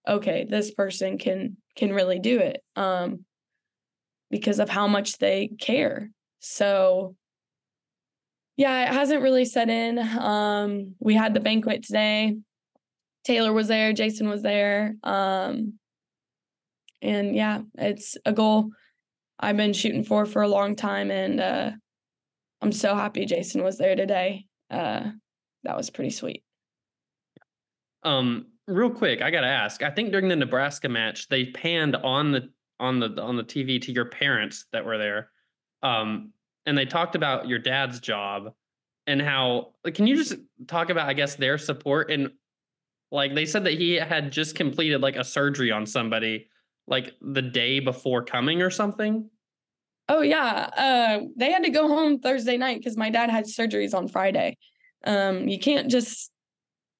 okay, 0.08 0.46
this 0.48 0.70
person 0.70 1.18
can 1.18 1.58
can 1.76 1.92
really 1.92 2.18
do 2.18 2.38
it. 2.38 2.62
Um 2.76 3.24
because 4.30 4.58
of 4.58 4.68
how 4.68 4.88
much 4.88 5.18
they 5.18 5.48
care. 5.60 6.10
So 6.40 7.14
yeah, 8.56 8.90
it 8.90 8.94
hasn't 8.94 9.22
really 9.22 9.44
set 9.44 9.68
in. 9.68 9.98
Um 9.98 10.94
we 10.98 11.14
had 11.14 11.34
the 11.34 11.40
banquet 11.40 11.82
today. 11.82 12.36
Taylor 13.28 13.52
was 13.52 13.68
there, 13.68 13.92
Jason 13.92 14.26
was 14.26 14.42
there. 14.42 14.96
Um 15.02 15.74
and 17.02 17.36
yeah, 17.36 17.60
it's 17.76 18.16
a 18.24 18.32
goal 18.32 18.70
I've 19.38 19.58
been 19.58 19.74
shooting 19.74 20.02
for 20.02 20.24
for 20.24 20.40
a 20.40 20.48
long 20.48 20.74
time 20.74 21.10
and 21.10 21.38
uh 21.38 21.70
I'm 22.62 22.72
so 22.72 22.94
happy 22.94 23.26
Jason 23.26 23.62
was 23.62 23.76
there 23.76 23.94
today. 23.96 24.46
Uh 24.70 25.10
that 25.64 25.76
was 25.76 25.90
pretty 25.90 26.08
sweet. 26.08 26.42
Um, 28.02 28.46
real 28.66 28.88
quick, 28.90 29.20
I 29.20 29.30
gotta 29.30 29.46
ask. 29.46 29.82
I 29.82 29.90
think 29.90 30.10
during 30.10 30.28
the 30.28 30.36
Nebraska 30.36 30.88
match, 30.88 31.28
they 31.28 31.46
panned 31.46 31.96
on 31.96 32.32
the 32.32 32.48
on 32.80 32.98
the 32.98 33.20
on 33.20 33.36
the 33.36 33.44
TV 33.44 33.78
to 33.82 33.92
your 33.92 34.06
parents 34.06 34.64
that 34.72 34.86
were 34.86 34.96
there, 34.96 35.30
um, 35.82 36.32
and 36.64 36.78
they 36.78 36.86
talked 36.86 37.16
about 37.16 37.48
your 37.48 37.58
dad's 37.58 38.00
job 38.00 38.54
and 39.06 39.20
how. 39.20 39.74
Can 39.92 40.06
you 40.06 40.16
just 40.16 40.36
talk 40.68 40.88
about, 40.88 41.08
I 41.08 41.12
guess, 41.12 41.34
their 41.34 41.58
support 41.58 42.10
and 42.10 42.30
like 43.10 43.34
they 43.34 43.46
said 43.46 43.64
that 43.64 43.74
he 43.74 43.94
had 43.94 44.32
just 44.32 44.54
completed 44.54 45.00
like 45.00 45.16
a 45.16 45.24
surgery 45.24 45.70
on 45.70 45.86
somebody 45.86 46.48
like 46.86 47.14
the 47.20 47.42
day 47.42 47.80
before 47.80 48.24
coming 48.24 48.62
or 48.62 48.70
something. 48.70 49.28
Oh 50.08 50.22
yeah, 50.22 50.70
uh, 50.76 51.20
they 51.36 51.50
had 51.50 51.64
to 51.64 51.70
go 51.70 51.86
home 51.86 52.18
Thursday 52.18 52.56
night 52.56 52.78
because 52.78 52.96
my 52.96 53.10
dad 53.10 53.30
had 53.30 53.44
surgeries 53.44 53.94
on 53.94 54.08
Friday. 54.08 54.56
Um, 55.04 55.48
you 55.48 55.58
can't 55.58 55.90
just 55.90 56.30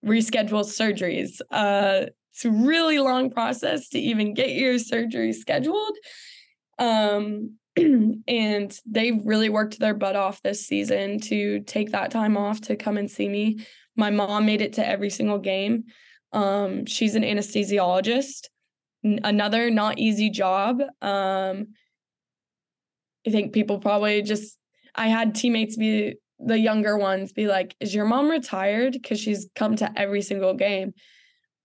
reschedule 0.04 0.64
surgeries. 0.64 1.40
Uh, 1.50 2.06
it's 2.32 2.44
a 2.44 2.50
really 2.50 2.98
long 2.98 3.30
process 3.30 3.88
to 3.90 3.98
even 3.98 4.34
get 4.34 4.50
your 4.50 4.78
surgery 4.78 5.32
scheduled. 5.32 5.96
Um, 6.78 7.56
and 8.28 8.78
they've 8.86 9.20
really 9.24 9.48
worked 9.48 9.78
their 9.78 9.94
butt 9.94 10.16
off 10.16 10.42
this 10.42 10.66
season 10.66 11.20
to 11.20 11.60
take 11.60 11.92
that 11.92 12.10
time 12.10 12.36
off 12.36 12.60
to 12.62 12.76
come 12.76 12.96
and 12.96 13.10
see 13.10 13.28
me. 13.28 13.64
My 13.96 14.10
mom 14.10 14.46
made 14.46 14.62
it 14.62 14.74
to 14.74 14.86
every 14.86 15.10
single 15.10 15.38
game. 15.38 15.84
Um, 16.32 16.86
she's 16.86 17.14
an 17.14 17.22
anesthesiologist. 17.22 18.48
N- 19.04 19.20
another 19.24 19.70
not 19.70 19.98
easy 19.98 20.30
job. 20.30 20.80
Um, 21.02 21.68
I 23.26 23.30
think 23.30 23.52
people 23.52 23.78
probably 23.78 24.22
just 24.22 24.56
I 24.94 25.08
had 25.08 25.34
teammates 25.34 25.76
be 25.76 26.14
the 26.38 26.58
younger 26.58 26.96
ones 26.96 27.32
be 27.32 27.46
like, 27.46 27.74
Is 27.80 27.94
your 27.94 28.04
mom 28.04 28.30
retired? 28.30 28.92
Because 28.92 29.20
she's 29.20 29.48
come 29.54 29.76
to 29.76 29.90
every 29.96 30.22
single 30.22 30.54
game. 30.54 30.94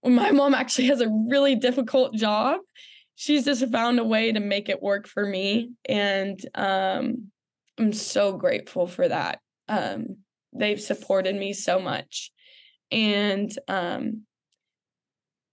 My 0.04 0.32
mom 0.32 0.54
actually 0.54 0.88
has 0.88 1.02
a 1.02 1.10
really 1.30 1.56
difficult 1.56 2.14
job, 2.16 2.60
she's 3.16 3.46
just 3.46 3.68
found 3.72 4.00
a 4.00 4.04
way 4.04 4.32
to 4.32 4.40
make 4.40 4.70
it 4.70 4.82
work 4.82 5.08
for 5.08 5.26
me. 5.26 5.72
And 5.88 6.40
um, 6.56 7.32
I'm 7.80 7.94
so 7.94 8.34
grateful 8.38 8.88
for 8.88 9.08
that. 9.08 9.40
Um, 9.68 10.18
they've 10.54 10.82
supported 10.82 11.36
me 11.36 11.54
so 11.54 11.80
much. 11.80 12.32
And 12.92 13.52
um, 13.68 14.24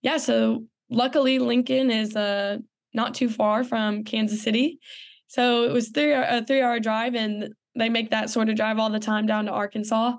yeah, 0.03 0.19
so 0.19 0.65
luckily 0.91 1.39
Lincoln 1.39 1.91
is 1.91 2.17
uh, 2.17 2.59
not 2.93 3.15
too 3.15 3.31
far 3.31 3.65
from 3.65 4.05
Kansas 4.05 4.43
City. 4.43 4.79
So 5.29 5.65
it 5.65 5.73
was 5.73 5.91
three 5.91 6.13
a 6.13 6.45
three 6.47 6.61
hour 6.61 6.81
drive, 6.81 7.15
and 7.15 7.55
they 7.77 7.89
make 7.89 8.11
that 8.11 8.31
sort 8.31 8.49
of 8.49 8.57
drive 8.57 8.79
all 8.79 8.91
the 8.91 8.99
time 8.99 9.27
down 9.27 9.47
to 9.47 9.53
Arkansas. 9.53 10.17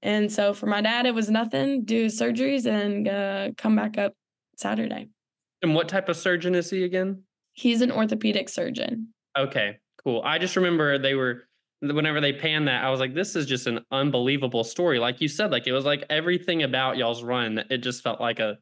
And 0.00 0.30
so 0.32 0.54
for 0.54 0.66
my 0.66 0.80
dad, 0.80 1.06
it 1.06 1.14
was 1.14 1.30
nothing, 1.30 1.84
do 1.84 2.06
surgeries 2.06 2.66
and 2.66 3.08
uh, 3.08 3.50
come 3.56 3.76
back 3.76 3.98
up 3.98 4.14
Saturday. 4.56 5.08
And 5.64 5.74
what 5.74 5.88
type 5.88 6.10
of 6.10 6.16
surgeon 6.18 6.54
is 6.54 6.68
he 6.68 6.84
again? 6.84 7.22
He's 7.54 7.80
an 7.80 7.90
orthopedic 7.90 8.50
surgeon. 8.50 9.08
Okay, 9.38 9.78
cool. 10.04 10.20
I 10.22 10.36
just 10.36 10.56
remember 10.56 10.98
they 10.98 11.14
were 11.14 11.44
whenever 11.80 12.20
they 12.20 12.34
panned 12.34 12.68
that, 12.68 12.84
I 12.84 12.90
was 12.90 13.00
like, 13.00 13.14
this 13.14 13.34
is 13.34 13.46
just 13.46 13.66
an 13.66 13.80
unbelievable 13.90 14.62
story. 14.62 14.98
Like 14.98 15.22
you 15.22 15.28
said, 15.28 15.50
like 15.50 15.66
it 15.66 15.72
was 15.72 15.86
like 15.86 16.04
everything 16.10 16.64
about 16.64 16.98
y'all's 16.98 17.22
run. 17.22 17.64
It 17.70 17.78
just 17.78 18.02
felt 18.02 18.20
like 18.20 18.40
a 18.40 18.58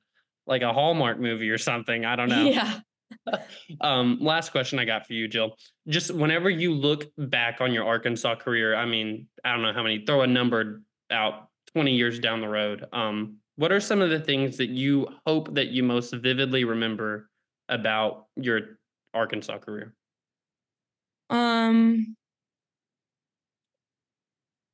like 0.46 0.62
a 0.62 0.72
Hallmark 0.72 1.18
movie 1.18 1.50
or 1.50 1.58
something. 1.58 2.04
I 2.04 2.14
don't 2.14 2.28
know. 2.28 2.44
Yeah. 2.44 2.78
um, 3.80 4.18
last 4.20 4.52
question 4.52 4.78
I 4.78 4.84
got 4.84 5.04
for 5.04 5.14
you, 5.14 5.26
Jill. 5.26 5.56
Just 5.88 6.14
whenever 6.14 6.48
you 6.48 6.72
look 6.72 7.10
back 7.18 7.60
on 7.60 7.72
your 7.72 7.84
Arkansas 7.84 8.36
career, 8.36 8.76
I 8.76 8.86
mean, 8.86 9.26
I 9.44 9.50
don't 9.50 9.62
know 9.62 9.72
how 9.72 9.82
many, 9.82 10.04
throw 10.06 10.20
a 10.20 10.28
number 10.28 10.82
out 11.10 11.48
20 11.74 11.96
years 11.96 12.20
down 12.20 12.40
the 12.40 12.48
road. 12.48 12.84
Um, 12.92 13.38
what 13.62 13.70
are 13.70 13.78
some 13.78 14.02
of 14.02 14.10
the 14.10 14.18
things 14.18 14.56
that 14.56 14.70
you 14.70 15.06
hope 15.24 15.54
that 15.54 15.68
you 15.68 15.84
most 15.84 16.12
vividly 16.12 16.64
remember 16.64 17.30
about 17.68 18.26
your 18.34 18.80
Arkansas 19.14 19.58
career? 19.58 19.94
Um, 21.30 22.16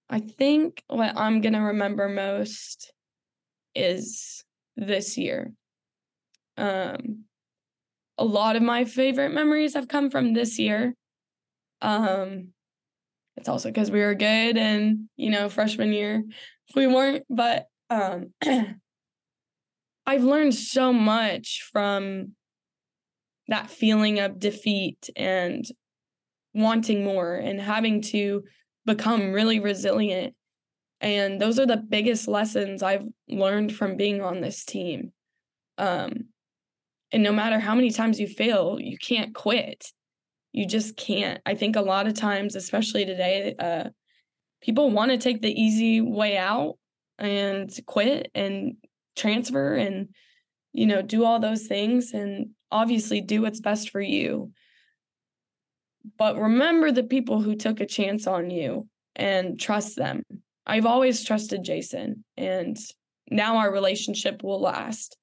I 0.09 0.21
think 0.21 0.83
what 0.87 1.15
I'm 1.19 1.43
gonna 1.43 1.65
remember 1.65 2.09
most 2.09 2.95
is 3.75 4.43
this 4.79 5.19
year. 5.19 5.53
Um, 6.57 7.25
a 8.17 8.25
lot 8.25 8.57
of 8.57 8.63
my 8.63 8.87
favorite 8.87 9.35
memories 9.35 9.75
have 9.75 9.89
come 9.89 10.11
from 10.11 10.33
this 10.33 10.59
year. 10.59 10.95
Um, 11.83 12.55
it's 13.37 13.51
also 13.51 13.69
because 13.69 13.91
we 13.91 14.01
were 14.01 14.15
good 14.15 14.57
and, 14.57 15.11
you 15.19 15.29
know, 15.29 15.51
freshman 15.51 15.93
year 15.93 16.25
we 16.75 16.87
weren't, 16.87 17.27
but 17.29 17.67
um, 17.91 18.33
I've 20.07 20.25
learned 20.25 20.55
so 20.55 20.93
much 20.93 21.69
from 21.71 22.33
that 23.49 23.71
feeling 23.71 24.21
of 24.21 24.39
defeat 24.39 25.11
and 25.17 25.65
wanting 26.55 27.05
more 27.05 27.35
and 27.35 27.61
having 27.61 28.03
to 28.03 28.43
become 28.85 29.33
really 29.33 29.61
resilient. 29.61 30.35
And 31.01 31.41
those 31.41 31.59
are 31.59 31.67
the 31.67 31.77
biggest 31.77 32.27
lessons 32.27 32.83
I've 32.83 33.05
learned 33.29 33.75
from 33.75 33.97
being 33.97 34.21
on 34.21 34.41
this 34.41 34.65
team. 34.65 35.13
Um, 35.77 36.29
and 37.13 37.23
no 37.23 37.33
matter 37.33 37.59
how 37.59 37.75
many 37.75 37.91
times 37.91 38.19
you 38.19 38.27
fail, 38.27 38.79
you 38.81 38.99
can't 38.99 39.35
quit. 39.35 39.93
You 40.53 40.67
just 40.67 40.97
can't. 40.97 41.41
I 41.47 41.55
think 41.55 41.77
a 41.77 41.83
lot 41.83 42.07
of 42.07 42.15
times, 42.15 42.57
especially 42.57 43.05
today, 43.05 43.55
uh, 43.59 43.91
people 44.61 44.91
want 44.91 45.11
to 45.11 45.19
take 45.19 45.41
the 45.41 45.53
easy 45.53 46.01
way 46.01 46.37
out 46.37 46.77
and 47.19 47.71
quit 47.87 48.31
and 48.35 48.77
transfer 49.17 49.75
and 49.75 50.09
you 50.73 50.87
know 50.87 51.03
do 51.03 51.25
all 51.25 51.41
those 51.41 51.67
things 51.67 52.13
and 52.13 52.51
obviously 52.71 53.21
do 53.21 53.43
what's 53.43 53.61
best 53.61 53.91
for 53.91 54.01
you 54.01 54.53
but 56.17 56.39
remember 56.39 56.93
the 56.93 57.03
people 57.03 57.41
who 57.41 57.57
took 57.57 57.81
a 57.81 57.87
chance 57.87 58.27
on 58.27 58.51
you 58.51 58.87
and 59.17 59.59
trust 59.59 59.97
them 59.97 60.23
i've 60.67 60.87
always 60.87 61.25
trusted 61.25 61.65
jason 61.65 62.25
and 62.37 62.77
now 63.31 63.57
our 63.57 63.73
relationship 63.73 64.43
will 64.43 64.61
last 64.61 65.17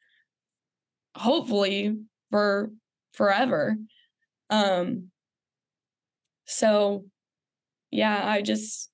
hopefully 1.16 1.98
for 2.30 2.72
forever. 3.14 3.78
Um 4.50 5.10
so 6.46 7.06
yeah, 7.92 8.22
I 8.24 8.42
just 8.42 8.90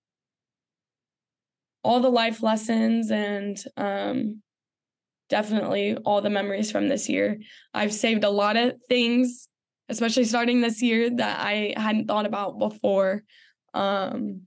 all 1.84 2.00
the 2.00 2.10
life 2.10 2.44
lessons 2.44 3.12
and 3.12 3.63
um 3.78 4.41
definitely 5.30 5.96
all 5.98 6.22
the 6.22 6.30
memories 6.30 6.72
from 6.72 6.89
this 6.89 7.08
year. 7.08 7.39
I've 7.74 7.94
saved 7.94 8.26
a 8.26 8.30
lot 8.30 8.58
of 8.58 8.74
things, 8.89 9.48
especially 9.88 10.26
starting 10.26 10.60
this 10.60 10.82
year 10.82 11.10
that 11.10 11.39
I 11.39 11.74
hadn't 11.78 12.08
thought 12.08 12.26
about 12.26 12.60
before. 12.60 13.24
Um 13.74 14.41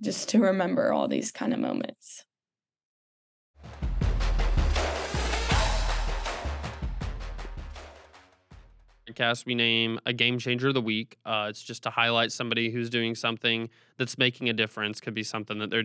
just 0.00 0.30
to 0.30 0.40
remember 0.40 0.92
all 0.92 1.08
these 1.08 1.32
kind 1.32 1.54
of 1.54 1.60
moments. 1.60 2.26
podcast 9.16 9.46
we 9.46 9.54
name 9.54 9.98
a 10.06 10.12
game 10.12 10.38
changer 10.38 10.68
of 10.68 10.74
the 10.74 10.80
week. 10.80 11.18
Uh, 11.24 11.46
it's 11.48 11.62
just 11.62 11.82
to 11.84 11.90
highlight 11.90 12.32
somebody 12.32 12.70
who's 12.70 12.90
doing 12.90 13.14
something 13.14 13.68
that's 13.98 14.18
making 14.18 14.48
a 14.48 14.52
difference. 14.52 15.00
Could 15.00 15.14
be 15.14 15.22
something 15.22 15.58
that 15.58 15.70
they're 15.70 15.84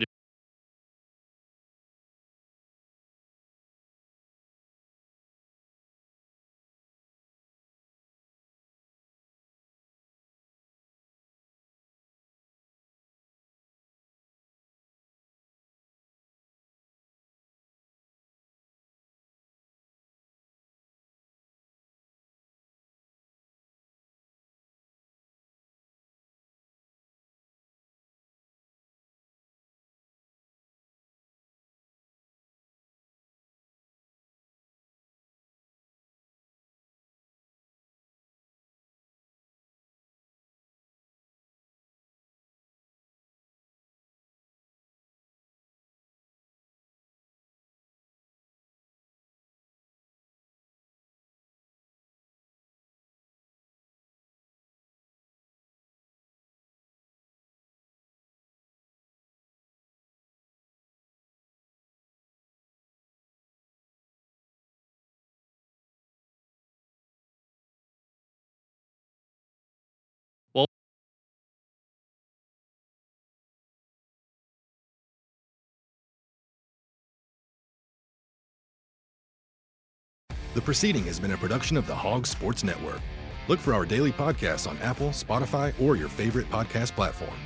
The 80.54 80.62
proceeding 80.62 81.06
has 81.06 81.18
been 81.18 81.32
a 81.32 81.38
production 81.38 81.78
of 81.78 81.88
the 81.88 81.96
Hog 81.96 82.28
Sports 82.28 82.62
Network. 82.62 83.00
Look 83.48 83.60
for 83.60 83.74
our 83.74 83.86
daily 83.86 84.12
podcasts 84.12 84.70
on 84.70 84.78
Apple, 84.80 85.10
Spotify, 85.10 85.74
or 85.82 85.96
your 85.96 86.10
favorite 86.10 86.50
podcast 86.50 86.92
platform. 86.92 87.38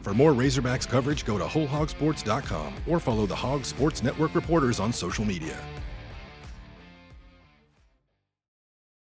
For 0.00 0.14
more 0.14 0.32
Razorbacks 0.32 0.88
coverage, 0.88 1.26
go 1.26 1.36
to 1.36 1.44
WholeHogSports.com 1.44 2.74
or 2.88 3.00
follow 3.00 3.26
the 3.26 3.34
Hog 3.34 3.66
Sports 3.66 4.02
Network 4.02 4.34
reporters 4.34 4.80
on 4.80 4.94
social 4.94 5.26
media. 5.26 5.62